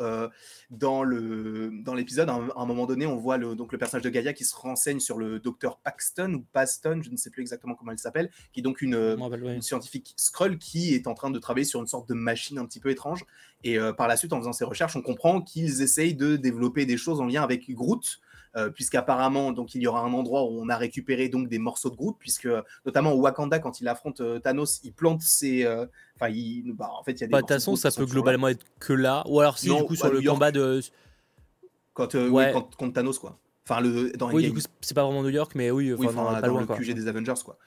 [0.69, 3.77] dans le dans l'épisode, à un, à un moment donné, on voit le, donc le
[3.77, 7.29] personnage de Gaïa qui se renseigne sur le docteur Paxton ou Paston, je ne sais
[7.29, 9.55] plus exactement comment elle s'appelle, qui est donc une, rappelle, ouais.
[9.55, 12.65] une scientifique Skrull qui est en train de travailler sur une sorte de machine un
[12.65, 13.25] petit peu étrange.
[13.63, 16.85] Et euh, par la suite, en faisant ses recherches, on comprend qu'ils essayent de développer
[16.85, 18.19] des choses en lien avec Groot.
[18.57, 21.89] euh, puisqu'apparemment donc il y aura un endroit où on a récupéré donc des morceaux
[21.89, 22.49] de Groot puisque
[22.85, 25.65] notamment au Wakanda quand il affronte euh, Thanos il plante ses
[26.17, 28.05] enfin il bah, en fait il y a des Bah, De toute façon, ça peut
[28.05, 29.23] globalement être que là.
[29.29, 30.35] Ou alors, si, Non, du coup, sur le York.
[30.35, 30.81] combat de.
[31.93, 32.27] Quand, Ouais.
[32.29, 33.37] oui, quand- contre Thanos, quoi.
[33.69, 36.21] Enfin, le, dans Oui, du coup, c'est- pas vraiment New York, mais oui, Oui, enfin,
[36.23, 36.75] enfin, pas dans loin, le quoi.
[36.77, 37.57] QG des Avengers, quoi.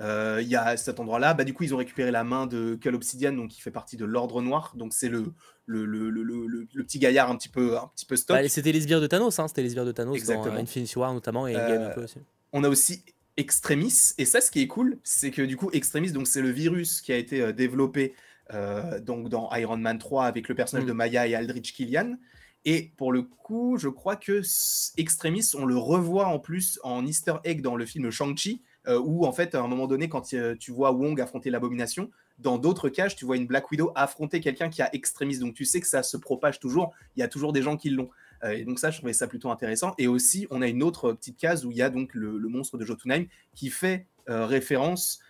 [0.00, 1.34] Euh, Il y a cet endroit-là.
[1.34, 3.96] Bah, du coup, ils ont récupéré la main de Cull Obsidian, donc qui fait partie
[3.96, 4.72] de l'Ordre Noir.
[4.76, 5.32] Donc, c'est le
[5.66, 8.36] le, le, le, le, petit gaillard un petit peu, un petit peu stock.
[8.36, 10.46] Bah, c'était les sbires de Thanos, hein, c'était les sbires de Thanos Exactement.
[10.52, 12.18] dans euh, Infinity War notamment et Euh, Endgame un peu aussi.
[12.52, 13.02] On a aussi
[13.38, 14.12] Extremis.
[14.18, 17.00] Et ça, ce qui est cool, c'est que du coup, Extremis, donc c'est le virus
[17.00, 18.14] qui a été euh, développé
[18.52, 20.88] euh, donc dans Iron Man 3 avec le personnage Mm.
[20.88, 22.16] de Maya et Aldrich Killian.
[22.66, 24.42] Et pour le coup, je crois que
[24.98, 29.24] Extremis, on le revoit en plus en Easter egg dans le film Shang-Chi, euh, où
[29.24, 32.88] en fait, à un moment donné, quand euh, tu vois Wong affronter l'abomination, dans d'autres
[32.88, 35.38] cages, tu vois une Black Widow affronter quelqu'un qui a Extremis.
[35.38, 37.90] Donc tu sais que ça se propage toujours, il y a toujours des gens qui
[37.90, 38.10] l'ont.
[38.44, 39.94] Euh, et donc ça, je trouvais ça plutôt intéressant.
[39.98, 42.78] Et aussi, on a une autre petite case où il y a donc le, monstre
[42.78, 45.20] de Jotunheim qui fait euh, référence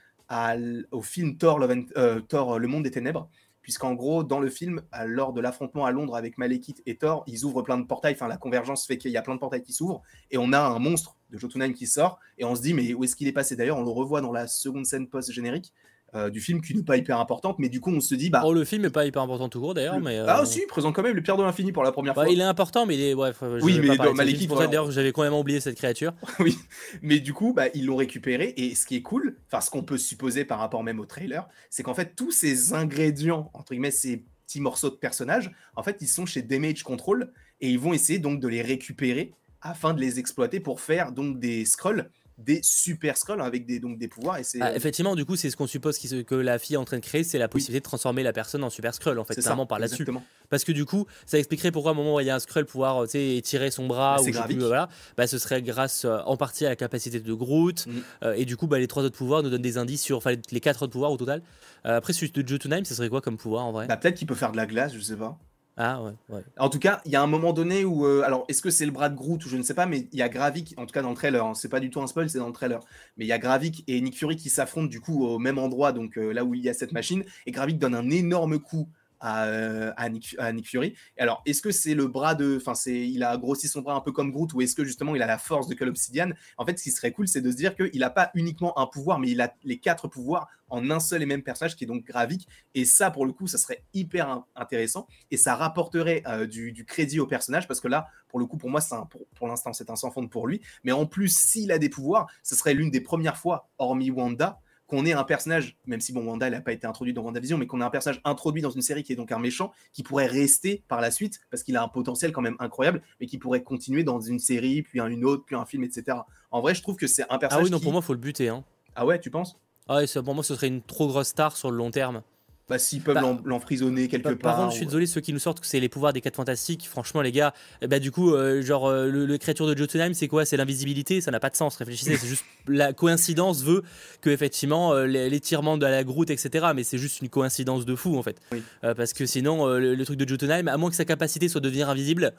[0.91, 3.29] au film Thor, Le Monde des Ténèbres,
[3.63, 7.45] puisqu'en gros, dans le film, lors de l'affrontement à Londres avec Malekith et Thor, ils
[7.45, 9.75] ouvrent plein de portails, enfin la convergence fait qu'il y a plein de portails qui
[9.75, 12.95] s'ouvrent, et on a un monstre de Jotunheim qui sort, et on se dit, mais
[12.95, 13.57] où est-ce qu'il est passé?
[13.57, 15.73] D'ailleurs, on le revoit dans la seconde scène post-générique
[16.15, 18.43] euh, du film, qui n'est pas hyper importante, mais du coup, on se dit, bah...
[18.45, 20.17] Oh, le film est pas hyper important tout court d'ailleurs, le- mais.
[20.17, 22.23] euh, Ah si, il présente quand même le Pierre de l'Infini pour la première bah,
[22.23, 22.33] fois.
[22.33, 23.15] il est important, mais il est.
[23.17, 24.15] Bref, Oui, mais dans.
[24.15, 24.69] Malekith, voilà.
[24.69, 26.13] d'ailleurs j'avais complètement oublié cette créature.
[26.39, 26.57] oui,
[27.03, 28.55] mais du coup, bah, ils l'ont récupéré.
[28.57, 31.49] Et ce qui est cool, enfin, ce qu'on peut supposer par rapport même au trailer,
[31.69, 35.97] c'est qu'en fait, tous ces ingrédients, entre guillemets, ces petits morceaux de personnages, en fait,
[36.01, 39.33] ils sont chez Damage Control et ils vont essayer donc de les récupérer
[39.65, 42.09] afin de les exploiter pour faire donc des scrolls
[42.39, 44.39] des super scrolls avec des, donc des pouvoirs.
[44.39, 46.99] Et ah, effectivement, du coup, c'est ce qu'on suppose que la fille est en train
[46.99, 49.67] de créer, c'est la possibilité de transformer la personne en super scroll, en fait, vraiment
[49.67, 50.07] par là-dessus.
[50.51, 52.67] Parce que du coup, ça expliquerait pourquoi au moment où il y a un scroll
[52.67, 56.77] pouvoir étirer son bras, bah, ou voilà, bah, ce serait grâce en partie à la
[56.77, 57.87] capacité de Groot.
[57.87, 58.27] Mm.
[58.37, 60.61] et du coup, bah, les trois autres pouvoirs nous donnent des indices sur, enfin, les
[60.61, 61.43] quatre autres pouvoirs au total.
[61.85, 63.87] après, celui de Jotunheim, ce serait quoi comme pouvoir en vrai?
[63.87, 65.39] Bah, Peut-être qu'il peut faire de la glace, je sais pas.
[65.77, 66.45] Ah ouais, ouais.
[66.57, 68.07] En tout cas, il y a un moment donné où.
[68.07, 70.09] Euh, alors, est-ce que c'est le bras de Groot ou je ne sais pas, mais
[70.13, 72.01] il y a Gravik, en tout cas dans le trailer, hein, c'est pas du tout
[72.01, 72.79] un spoil, c'est dans le trailer.
[73.17, 75.91] Mais il y a Gravik et Nick Fury qui s'affrontent du coup au même endroit,
[75.93, 78.89] donc euh, là où il y a cette machine, et Gravik donne un énorme coup
[79.25, 80.95] euh, à, Nick, Fury.
[81.19, 82.57] alors, est-ce que c'est le bras de.
[82.61, 85.23] Enfin, il a grossi son bras un peu comme Groot, ou est-ce que justement il
[85.23, 87.57] a la force de Call Obsidian En fait, ce qui serait cool, c'est de se
[87.57, 91.01] dire qu'il n'a pas uniquement un pouvoir, mais il a les quatre pouvoirs en un
[91.01, 92.49] seul et même personnage qui est donc Gravik.
[92.75, 97.21] Et ça, pour le coup, ça serait hyper intéressant et ça rapporterait euh, du, crédit
[97.21, 99.97] au personnage parce que là, pour le coup, pour moi, pour, pour l'instant, c'est un
[99.97, 100.61] sans fond pour lui.
[100.83, 104.61] Mais en plus, s'il a des pouvoirs, ce serait l'une des premières fois, hormis Wanda,
[104.95, 107.67] qu'on ait un personnage, même si bon, Wanda n'a pas été introduit dans WandaVision, mais
[107.67, 110.27] qu'on ait un personnage introduit dans une série qui est donc un méchant, qui pourrait
[110.27, 113.63] rester par la suite, parce qu'il a un potentiel quand même incroyable, mais qui pourrait
[113.63, 116.19] continuer dans une série, puis une autre, puis un film, etc.
[116.51, 117.65] En vrai, je trouve que c'est un personnage.
[117.65, 118.49] Ah oui, non, pour moi, il faut le buter.
[118.49, 118.65] Hein.
[118.95, 119.59] Ah ouais, tu penses?
[119.89, 122.23] Ah ouais, pour moi, ce serait une trop grosse star sur le long terme.
[122.67, 124.39] Bah, s'ils peuvent bah, l'emprisonner quelque part.
[124.39, 126.37] Par contre, je suis désolé, ceux qui nous sortent que c'est les pouvoirs des 4
[126.37, 127.53] fantastiques, franchement, les gars,
[127.87, 130.47] bah, du coup, euh, genre, euh, le, créature de Jotunheim, c'est quoi?
[130.47, 131.21] C'est l'invisibilité?
[131.21, 132.17] Ça n'a pas de sens, réfléchissez.
[132.17, 133.83] c'est juste la coïncidence veut
[134.23, 136.69] que, effectivement, euh, l'étirement de la Groot, etc.
[136.75, 138.41] Mais c'est juste une coïncidence de fou, en fait.
[138.81, 141.69] parce que sinon, le, le, truc de Jotunheim, à moins que sa capacité soit de
[141.69, 142.33] devenir invisible,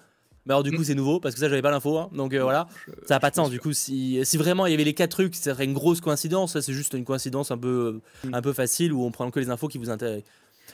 [0.45, 0.85] mais alors du coup mm.
[0.85, 2.09] c'est nouveau parce que ça j'avais pas l'info hein.
[2.13, 2.67] donc euh, voilà
[3.07, 5.11] ça a pas de sens du coup si, si vraiment il y avait les quatre
[5.11, 8.33] trucs ça serait une grosse coïncidence ça c'est juste une coïncidence un peu mm.
[8.33, 10.29] un peu facile où on prend que les infos qui vous intéressent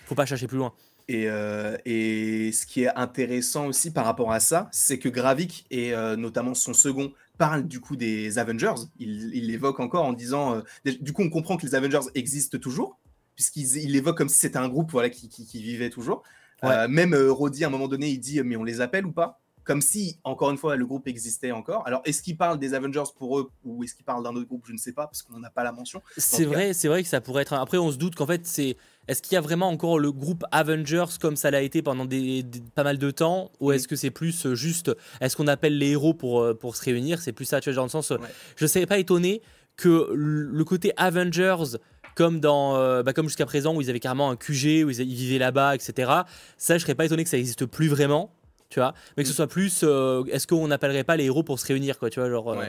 [0.06, 0.74] faut pas chercher plus loin
[1.08, 5.66] et, euh, et, ce qui est intéressant aussi par rapport à ça, c'est que Gravik
[5.70, 8.76] et euh, notamment son second parle du coup des Avengers.
[8.98, 10.62] Il, il l'évoque encore en disant.
[10.86, 12.98] du coup, on comprend que les Avengers existent toujours,
[13.36, 16.24] puisqu'il l'évoque comme si c'était un groupe voilà, qui, qui, vivait toujours.
[16.64, 19.41] même Roddy, à un moment donné, il dit Mais on les appelle ou pas?
[19.64, 21.86] Comme si, encore une fois, le groupe existait encore.
[21.86, 24.66] Alors, est-ce qu'il parle des Avengers pour eux ou est-ce qu'il parle d'un autre groupe?
[24.68, 26.02] Je ne sais pas parce qu'on n'a pas la mention.
[26.18, 27.54] C'est vrai, c'est vrai que ça pourrait être.
[27.54, 28.78] Après, on se doute qu'en fait, c'est.
[29.08, 32.46] Est-ce qu'il y a vraiment encore le groupe Avengers comme ça l'a été pendant des,
[32.76, 33.52] pas mal de temps?
[33.60, 33.74] Ou mm.
[33.74, 36.84] est-ce que c'est plus euh, juste est-ce qu'on appelle les héros pour, euh, pour se
[36.84, 37.20] réunir?
[37.20, 38.14] C'est plus ça, tu vois, dans le sens.
[38.56, 39.42] Je ne serais pas étonné
[39.76, 41.78] que le côté Avengers
[42.16, 45.00] comme dans euh, bah, comme jusqu'à présent où ils avaient carrément un QG où ils,
[45.00, 46.12] ils vivaient là-bas etc
[46.58, 48.34] ça je serais pas étonné que ça n'existe plus vraiment
[48.72, 49.36] tu vois, mais que ce mm.
[49.36, 52.30] soit plus, euh, est-ce qu'on n'appellerait pas les héros pour se réunir, quoi, tu vois,
[52.30, 52.54] genre.
[52.54, 52.66] Euh.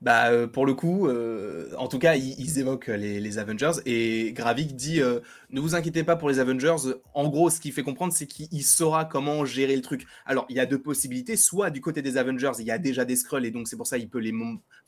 [0.00, 1.10] Bah, euh, pour le coup,
[1.76, 5.00] en tout cas, ils, évoquent les, Avengers et Gravik dit
[5.50, 6.94] ne vous inquiétez pas pour les Avengers.
[7.12, 10.06] En gros, ce qui fait comprendre, c'est qu'il saura comment gérer le truc.
[10.24, 11.36] Alors, il y a deux possibilités.
[11.36, 13.86] Soit du côté des Avengers, il y a déjà des Skrulls et donc c'est pour
[13.86, 14.32] ça il peut les,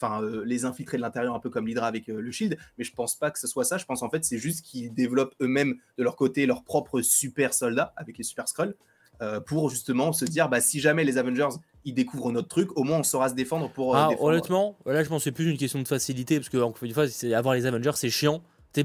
[0.01, 2.57] enfin, les infiltrer de l'intérieur, un peu comme l'Hydra avec le Shield.
[2.79, 3.77] Mais je pense pas que ce soit ça.
[3.77, 7.53] Je pense en fait, c'est juste qu'ils développent eux-mêmes de leur côté leurs propres super
[7.53, 8.77] soldats avec les super Skrulls.
[9.21, 11.51] Euh, pour justement se dire bah, si jamais les Avengers
[11.85, 13.95] ils découvrent notre truc, au moins on saura se défendre pour.
[13.95, 16.57] Euh, ah, honnêtement, là je pense que c'est plus une question de facilité parce que
[16.59, 17.05] encore une fois,
[17.35, 18.43] avoir les Avengers c'est chiant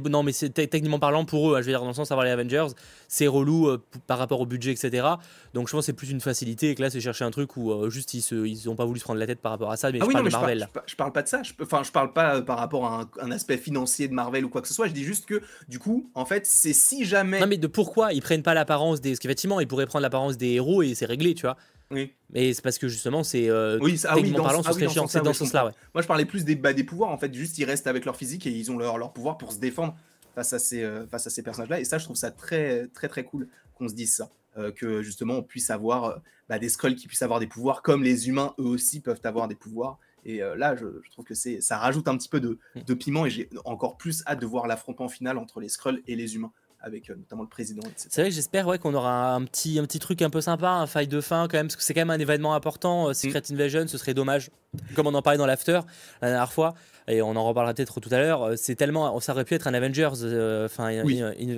[0.10, 2.26] non, mais c'est techniquement parlant pour eux, hein, je veux dire, dans le sens d'avoir
[2.26, 2.68] les Avengers,
[3.08, 5.08] c'est relou euh, par rapport au budget, etc.
[5.54, 7.58] Donc je pense que c'est plus une facilité et que là, c'est chercher un truc
[7.58, 9.78] où euh, juste ils, n'ont ils pas voulu se prendre la tête par rapport à
[9.78, 9.92] ça.
[9.92, 10.68] Mais ah je parle de Marvel.
[10.86, 11.42] Je, parle, pas de ça.
[11.62, 14.62] Enfin, je, parle pas euh, par rapport à un, aspect financier de Marvel ou quoi
[14.62, 14.88] que ce soit.
[14.88, 17.40] Je dis juste que du coup, en fait, c'est si jamais.
[17.40, 19.12] Non, mais de pourquoi ils prennent pas l'apparence des.
[19.12, 21.58] Parce qu'effectivement, ils pourraient prendre l'apparence des héros et c'est réglé, tu vois.
[21.92, 22.14] Oui.
[22.30, 25.08] Mais c'est parce que justement, c'est euh, oui, ah oui, parlant, ce serait chiant.
[25.08, 25.68] C'est dans ce sens-là.
[25.68, 25.72] Ouais.
[25.94, 27.10] Moi, je parlais plus des, bah, des pouvoirs.
[27.10, 29.54] En fait, juste ils restent avec leur physique et ils ont leur, leur pouvoir pour
[29.54, 29.96] se défendre
[30.36, 31.80] face à ces, euh, face à ces personnages-là.
[31.80, 34.30] Et ça, je trouve ça très, très, très cool qu'on se dise ça.
[34.58, 36.16] Euh, que justement, on puisse avoir euh,
[36.50, 39.48] bah, des scrolls qui puissent avoir des pouvoirs, comme les humains, eux aussi, peuvent avoir
[39.48, 40.00] des pouvoirs.
[40.26, 42.82] Et là, je, trouve que c'est, ça rajoute un petit peu de, mm.
[42.82, 46.18] de piment et j'ai encore plus hâte de voir l'affrontement final entre les Skrulls et
[46.18, 46.52] les humains
[46.88, 47.84] avec notamment le président.
[47.96, 50.70] C'est vrai que j'espère ouais, qu'on aura un petit, un petit truc un peu sympa,
[50.70, 53.14] un fight de fin quand même, parce que c'est quand même un événement important.
[53.14, 53.54] Secret mm.
[53.54, 54.50] Invasion, ce serait dommage,
[54.96, 55.82] comme on en parlait dans l'after
[56.22, 56.74] la dernière fois
[57.08, 59.68] et on en reparlera peut-être tout à l'heure, euh, c'est tellement, ça aurait pu être
[59.68, 60.92] un Avengers, euh, enfin,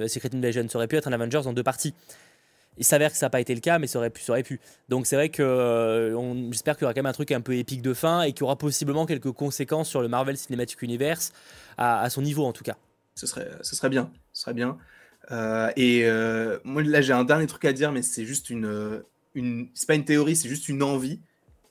[0.07, 1.93] Secret Invasion, ça aurait pu être un Avengers en deux parties.
[2.77, 4.21] Il s'avère que ça n'a pas été le cas, mais ça aurait pu.
[4.21, 4.61] Ça aurait pu.
[4.87, 7.55] Donc c'est vrai que euh, j'espère qu'il y aura quand même un truc un peu
[7.55, 11.33] épique de fin et qu'il y aura possiblement quelques conséquences sur le Marvel Cinematic Universe,
[11.77, 12.77] à, son niveau en tout cas.
[13.15, 14.09] Ce serait, ce serait bien.
[14.31, 14.77] Ce serait bien.
[15.31, 16.05] Et
[16.63, 19.03] moi là j'ai un dernier truc à dire, mais c'est juste une,
[19.35, 21.19] une c'est pas une théorie, c'est juste une envie.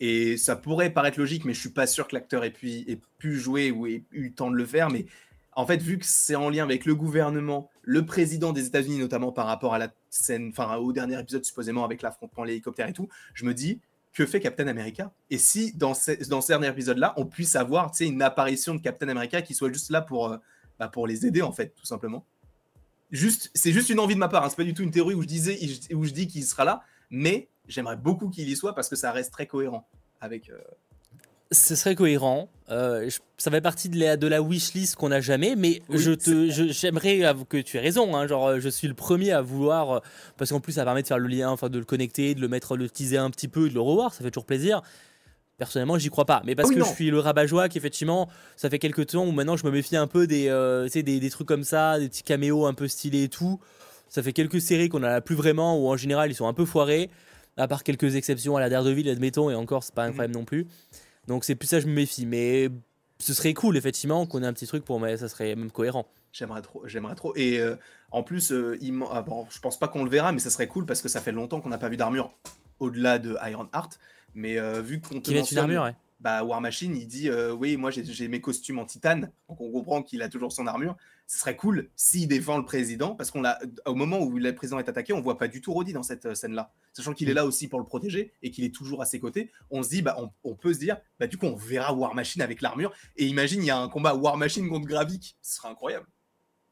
[0.00, 3.70] Et ça pourrait paraître logique, mais je suis pas sûr que l'acteur ait pu, jouer
[3.70, 4.90] ou ait eu le temps de le faire.
[4.90, 5.06] Mais
[5.54, 9.32] en fait, vu que c'est en lien avec le gouvernement, le président des États-Unis, notamment
[9.32, 13.08] par rapport à la scène, enfin au dernier épisode supposément avec l'affrontement l'hélicoptère et tout,
[13.34, 13.80] je me dis,
[14.12, 15.12] que fait Captain America?
[15.30, 19.08] Et si dans, ce, dans ce dernier épisode-là, on puisse avoir une apparition de Captain
[19.08, 20.38] America qui soit juste là pour, euh,
[20.78, 22.24] bah, pour les aider, en fait, tout simplement?
[23.10, 24.50] Juste, c'est juste une envie de ma part, hein.
[24.50, 25.58] c'est pas du tout une théorie où je, disais,
[25.94, 29.12] où je dis qu'il sera là, mais j'aimerais beaucoup qu'il y soit parce que ça
[29.12, 29.88] reste très cohérent
[30.20, 30.50] avec.
[30.50, 30.58] Euh,
[31.50, 32.50] ce serait cohérent.
[32.70, 36.50] Euh, ça fait partie de la, de la wishlist qu'on n'a jamais, mais je te,
[36.50, 38.14] j'aimerais que tu aies raison.
[38.14, 40.00] Hein, genre, je suis le premier à vouloir, euh,
[40.36, 42.48] parce qu'en plus, ça permet de faire le lien, enfin, de le connecter, de le
[42.48, 44.12] mettre, le teaser un petit peu, de le revoir.
[44.12, 44.82] Ça fait toujours plaisir.
[45.58, 49.06] Personnellement, j'y crois pas, mais parce que je suis le rabat-joie qu'effectivement, ça fait quelques
[49.08, 51.98] temps où maintenant je me méfie un peu des, euh, des, des, trucs comme ça,
[51.98, 53.58] des petits caméos un peu stylés et tout.
[54.08, 56.64] Ça fait quelques séries qu'on a plus vraiment, où en général ils sont un peu
[56.64, 57.10] foirés,
[57.56, 60.10] à part quelques exceptions à la Daredevil, admettons, et encore, c'est pas mhm.
[60.10, 60.66] incroyable non plus.
[61.26, 62.24] Donc c'est plus ça, je me méfie.
[62.24, 62.68] Mais
[63.18, 65.00] ce serait cool, effectivement, qu'on ait un petit truc pour.
[65.00, 66.06] Mais ça serait même cohérent.
[66.32, 67.34] J'aimerais trop, j'aimerais trop.
[67.36, 67.74] Et euh,
[68.10, 70.68] en plus, euh, il ah, bon, je pense pas qu'on le verra, mais ça serait
[70.68, 72.30] cool parce que ça fait longtemps qu'on n'a pas vu d'armure
[72.80, 73.98] au-delà de Iron Heart.
[74.34, 77.52] Mais euh, vu qu'on te mentionne, une armure, ouais bah, War Machine, il dit euh,
[77.52, 80.96] Oui, moi j'ai mes costumes en titane, donc on comprend qu'il a toujours son armure.
[81.26, 83.44] Ce serait cool s'il défend le président, parce qu'on
[83.86, 86.26] au moment où le président est attaqué, on voit pas du tout Roddy dans cette
[86.26, 86.72] euh, scène-là.
[86.92, 89.52] Sachant qu'il est là aussi pour le protéger et qu'il est toujours à ses côtés,
[89.70, 92.42] on se dit bah, on, peut se dire bah, Du coup, on verra War Machine
[92.42, 92.92] avec l'armure.
[93.16, 96.06] Et imagine, il y a un combat War Machine contre Gravik, ce serait incroyable.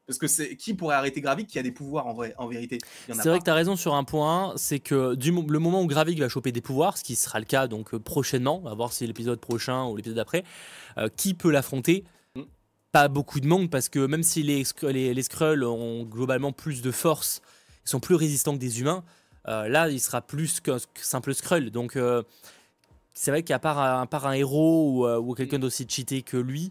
[0.06, 2.78] Parce que c'est qui pourrait arrêter Gravik qui a des pouvoirs en, vrai, en vérité?
[3.08, 5.86] C'est vrai que tu as raison sur un point, c'est que du le moment où
[5.86, 8.74] Gravik va choper des pouvoirs, ce qui sera le cas donc euh, prochainement, on va
[8.74, 10.44] voir si l'épisode prochain ou l'épisode d'après,
[10.96, 12.04] euh, qui peut l'affronter?
[12.36, 12.42] Mm.
[12.92, 16.82] Pas beaucoup de monde parce que même si les, les, les, Skrulls ont globalement plus
[16.82, 17.42] de force,
[17.84, 19.02] ils sont plus résistants que des humains,
[19.48, 21.72] euh, là il sera plus qu'un simple Skrull.
[21.72, 21.98] Donc
[23.12, 25.62] c'est vrai qu'à part, un, part un héros ou, ou quelqu'un mm.
[25.62, 26.70] d'aussi cheaté que lui,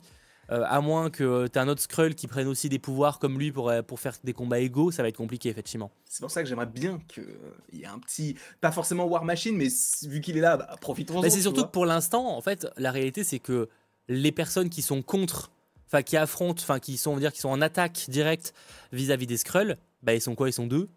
[0.52, 3.40] euh, à moins que tu aies un autre Skrull qui prenne aussi des pouvoirs comme
[3.40, 5.92] lui pour, euh, pour faire des combats égaux, ça va être compliqué, effectivement.
[6.08, 7.26] C'est pour ça que j'aimerais bien qu'il
[7.74, 8.36] y ait un petit.
[8.62, 9.68] Pas forcément War Machine, mais
[10.08, 11.24] vu qu'il est là, bah, profitons-en.
[11.24, 13.70] c'est surtout que pour l'instant, en fait, la réalité, c'est que
[14.08, 15.52] les personnes qui sont contre,
[15.88, 18.54] enfin, qui affrontent, enfin, qui sont, on dire, qui sont en attaque directe
[18.92, 20.50] vis-à-vis des Skrulls, bah, ils sont quoi?
[20.50, 20.88] Ils sont deux?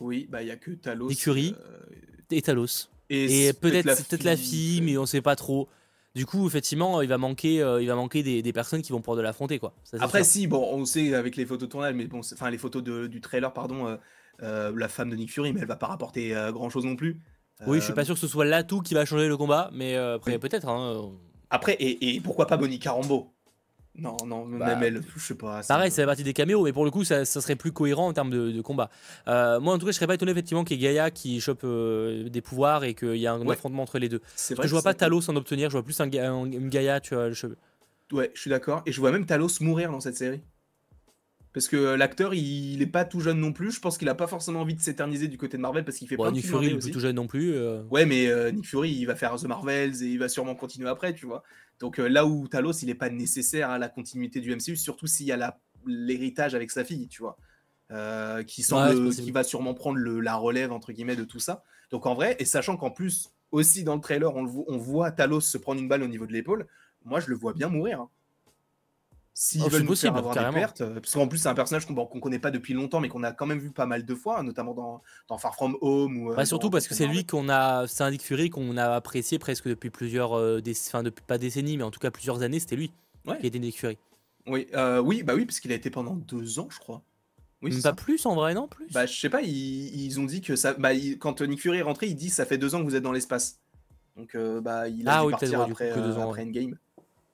[0.00, 1.10] Oui, bah, il y a que Talos.
[1.10, 1.80] Écurie euh,
[2.30, 2.88] et Talos.
[3.10, 5.68] Et, peut-être peut la fille, mais on sait pas trop.
[6.18, 9.16] Du coup, effectivement, il va manquer, euh, il va manquer des, personnes qui vont pouvoir
[9.16, 9.72] de l'affronter, quoi.
[10.00, 12.82] Après, si, bon, on sait avec les photos de tournage, mais bon, enfin les photos
[12.82, 13.96] du trailer, pardon, euh,
[14.42, 17.20] euh, la femme de Nick Fury, mais elle va pas rapporter grand chose non plus.
[17.68, 19.94] Oui, je suis pas sûr que ce soit l'atout qui va changer le combat, mais
[19.94, 20.66] après peut-être.
[20.68, 21.12] Hein,
[21.50, 23.32] après, et, pourquoi pas Bonnie Carambo
[23.98, 25.60] non, non, même bah, elle, je sais pas.
[25.66, 28.12] Pareil, ça fait partie des caméos, mais pour le coup, ça, serait plus cohérent en
[28.12, 28.90] termes de, combat.
[29.26, 31.40] Euh, moi, en tout cas, je serais pas étonné effectivement qu'il y ait Gaïa qui
[31.40, 34.20] chope euh, des pouvoirs et qu'il y a un affrontement entre les deux.
[34.36, 34.66] C'est vrai.
[34.68, 37.30] je vois pas Talos en obtenir, je vois plus un, une Gaïa, tu vois.
[37.30, 37.46] Je...
[38.12, 38.82] Ouais, je suis d'accord.
[38.86, 40.40] Et je vois même Talos mourir dans cette série.
[41.58, 43.72] Parce que l'acteur, il, est pas tout jeune non plus.
[43.72, 46.06] Je pense qu'il a pas forcément envie de s'éterniser du côté de Marvel parce qu'il
[46.06, 47.52] fait pas Nick Fury, il est tout jeune non plus.
[47.52, 47.82] Euh.
[47.90, 51.14] Ouais, mais Nick Fury, il va faire The Marvels et il va sûrement continuer après,
[51.14, 51.42] tu vois.
[51.80, 55.06] Donc euh, là où Talos, il n'est pas nécessaire à la continuité du MCU, surtout
[55.06, 57.36] s'il y a l'héritage avec sa fille, tu vois.
[57.90, 61.64] Euh, qui, semble, qui va sûrement prendre la relève entre guillemets de tout ça.
[61.90, 65.40] Donc en vrai, et sachant qu'en plus aussi dans le trailer, on, on, voit Talos
[65.40, 66.66] se prendre une balle au niveau de l'épaule,
[67.06, 68.02] moi je le vois bien mourir.
[68.02, 68.10] Hein.
[69.40, 71.86] S'ils oh, veulent nous faire avoir des pertes, euh, parce qu'en plus c'est un personnage
[71.86, 74.14] qu'on ne connaît pas depuis longtemps, mais qu'on a quand même vu pas mal de
[74.16, 76.16] fois, notamment dans, dans Far From Home.
[76.16, 78.76] Ou, euh, bah, surtout parce que c'est lui qu'on a, c'est un Nick Fury qu'on
[78.76, 82.42] a apprécié presque depuis plusieurs, euh, enfin depuis pas décennies, mais en tout cas plusieurs
[82.42, 82.90] années, c'était lui
[83.40, 83.96] qui était Nick Fury.
[84.48, 84.66] Oui,
[85.04, 87.00] oui, bah oui, parce qu'il a été pendant deux ans, je crois.
[87.62, 88.88] Oui, pas plus en vrai, non plus.
[88.90, 92.08] Bah je sais pas, ils, ont dit que ça, bah, quand Nick Fury est rentré,
[92.08, 93.60] il dit ça fait deux ans que vous êtes dans l'espace.
[94.16, 96.76] Donc bah il a ah, dû partir après, deux ans, après Endgame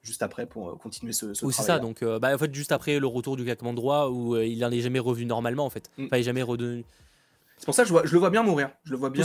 [0.05, 1.79] juste après pour euh, continuer ce, ce Oui, c'est ça.
[1.79, 4.59] Donc, euh, bah, en fait, juste après le retour du claquement droit où euh, il
[4.61, 5.91] n'en est jamais revenu normalement, en fait.
[5.97, 6.05] Mm.
[6.05, 6.85] Enfin, il n'est jamais redevenu.
[7.57, 8.71] C'est pour ça que je, je, le vois bien mourir.
[8.85, 9.25] Je le vois bien.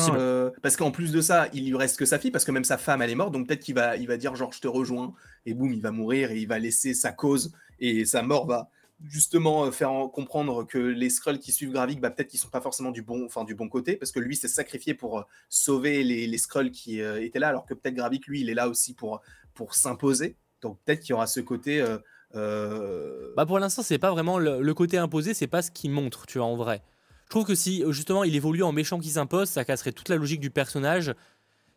[0.61, 2.77] parce qu'en plus de ça, il lui reste que sa fille, parce que même sa
[2.77, 3.33] femme, elle est morte.
[3.33, 5.13] Donc peut-être qu'il va, il va dire genre, je te rejoins.
[5.45, 7.51] Et boum, il va mourir et il va laisser sa cause.
[7.79, 8.69] Et sa mort va
[9.05, 12.91] justement faire comprendre que les Skrulls qui suivent Gravik, bah, peut-être qu'ils sont pas forcément
[12.91, 16.37] du bon, enfin, du bon côté, parce que lui s'est sacrifié pour sauver les, les
[16.37, 19.21] Skrulls qui étaient là, alors que peut-être Gravik, lui, il est là aussi pour,
[19.53, 20.37] pour s'imposer.
[20.61, 21.81] Donc peut-être qu'il y aura ce côté.
[21.81, 21.97] Euh,
[22.35, 26.25] euh, bah pour l'instant, c'est pas vraiment le, côté imposé, c'est pas ce qu'il montre,
[26.25, 26.81] tu vois, en vrai.
[27.25, 30.15] Je trouve que si justement il évolue en méchant qui s'impose, ça casserait toute la
[30.15, 31.13] logique du personnage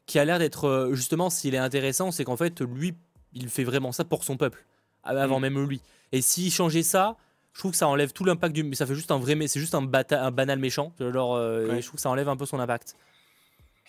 [0.06, 2.94] qui a l'air d'être euh, justement s'il est intéressant, c'est qu'en fait lui
[3.34, 4.64] il fait vraiment ça pour son peuple
[5.04, 5.42] avant mm.
[5.42, 5.82] même lui.
[6.10, 7.16] Et s'il changeait ça,
[7.52, 9.46] je trouve que ça enlève tout l'impact du mais ça fait juste un vrai mais
[9.46, 10.94] c'est juste un, un, banal méchant.
[11.00, 12.96] Alors je trouve que ça enlève un peu son impact.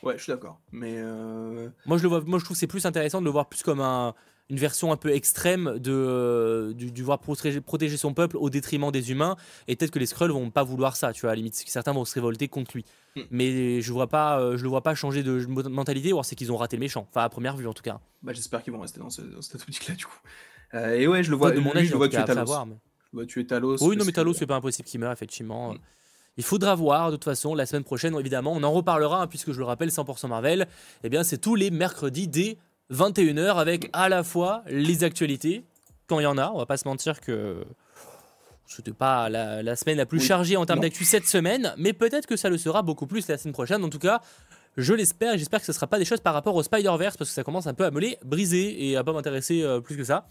[0.02, 0.60] Ouais, je suis d'accord.
[0.74, 1.02] Mais
[1.86, 3.80] moi je le vois moi je trouve c'est plus intéressant de le voir plus comme
[3.80, 4.14] un
[4.50, 8.50] une version un peu extrême de, euh, du, du voir protéger, protéger son peuple au
[8.50, 9.36] détriment des humains.
[9.68, 11.32] Et peut-être que les Skrulls vont pas vouloir ça, tu vois.
[11.32, 12.86] À la limite, certains vont se révolter contre lui.
[13.16, 13.22] Mm.
[13.32, 16.36] Mais je vois pas, euh, je le vois pas changer de mentalité, ou alors c'est
[16.36, 17.08] qu'ils ont raté le méchant.
[17.10, 18.00] Enfin, à première vue en tout cas.
[18.22, 20.20] Bah, j'espère qu'ils vont rester dans, ce- dans cette optique-là, du coup.
[20.74, 22.66] Euh, et ouais, je le vois, de mon âge, je le vois tuer Talos.
[22.66, 22.76] mais-
[23.12, 23.78] Je vois tuer Talos.
[23.82, 25.74] Oui, non, mais Talos, c'est pas impossible qu'il meure, effectivement.
[25.74, 25.78] Mm.
[26.38, 29.52] Il faudra voir, de toute façon, la semaine prochaine, évidemment, on en reparlera, hein, puisque
[29.52, 30.68] je le rappelle, 100% Marvel,
[31.04, 32.58] eh bien, c'est tous les mercredis dès
[32.92, 35.64] 21h, avec à la fois les actualités,
[36.08, 37.64] quand il y en a, on va pas se mentir que
[38.66, 40.26] c'était pas la, la semaine la plus Oui.
[40.26, 43.38] chargée en termes d'actu cette semaine, mais peut-être que ça le sera beaucoup plus la
[43.38, 43.84] semaine prochaine.
[43.84, 44.22] En tout cas,
[44.78, 47.34] je l'espère, j'espère que ce sera pas des choses par rapport au Spider-Verse, parce que
[47.36, 50.04] ça commence un peu à me les briser et à pas m'intéresser euh, plus que
[50.04, 50.26] ça.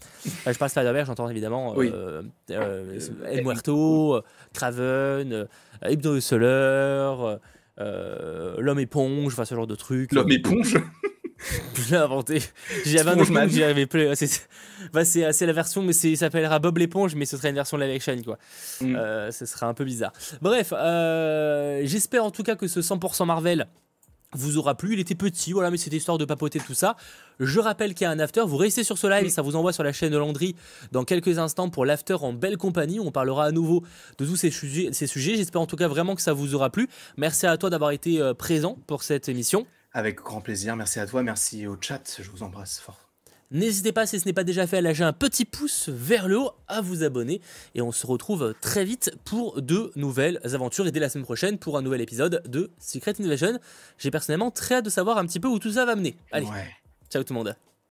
[0.45, 1.89] Euh, je parle Spider-Verse, j'entends évidemment Oui.
[1.93, 4.21] euh, El Muerto,
[4.53, 5.47] Craven,
[5.87, 7.39] Hypno Solar,
[7.77, 10.11] l'homme éponge, enfin ce genre de trucs.
[10.11, 10.75] L'homme éponge.
[11.75, 12.41] Je l'ai inventé.
[12.85, 14.07] J'avais un éponge, j'y arrivais plus.
[14.15, 14.47] C'est
[14.93, 18.21] bah, la version, mais il s'appellera Bob l'éponge, mais ce serait une version live action,
[18.23, 18.37] quoi.
[18.81, 18.95] Mm.
[18.95, 20.13] Euh, ce serait un peu bizarre.
[20.41, 23.67] Bref, euh, j'espère en tout cas que ce 100% Marvel
[24.35, 24.93] vous aura plu.
[24.93, 26.95] Il était petit, voilà, mais c'était histoire de papoter tout ça.
[27.39, 28.41] Je rappelle qu'il y a un after.
[28.45, 29.29] Vous restez sur ce live, Mm.
[29.29, 30.55] ça vous envoie sur la chaîne de Landry
[30.91, 32.99] dans quelques instants pour l'after en belle compagnie.
[32.99, 33.83] On parlera à nouveau
[34.17, 34.89] de tous ces sujets.
[34.91, 35.35] Ces sujets.
[35.35, 36.87] J'espère en tout cas vraiment que ça vous aura plu.
[37.17, 39.65] Merci à toi d'avoir été euh, présent pour cette émission.
[39.93, 40.75] Avec grand plaisir.
[40.75, 41.23] Merci à toi.
[41.23, 42.17] Merci au chat.
[42.19, 42.99] Je vous embrasse fort.
[43.51, 46.39] N'hésitez pas, si ce n'est pas déjà fait, à lâcher un petit pouce vers le
[46.39, 47.39] haut, à vous abonner.
[47.75, 50.87] Et on se retrouve très vite pour de nouvelles aventures.
[50.87, 53.59] Et dès la semaine prochaine pour un nouvel épisode de Secret Invasion.
[53.99, 56.15] J'ai personnellement très hâte de savoir un petit peu où tout ça va mener.
[56.31, 56.71] Allez, Ouais.
[57.11, 57.55] ciao tout le monde.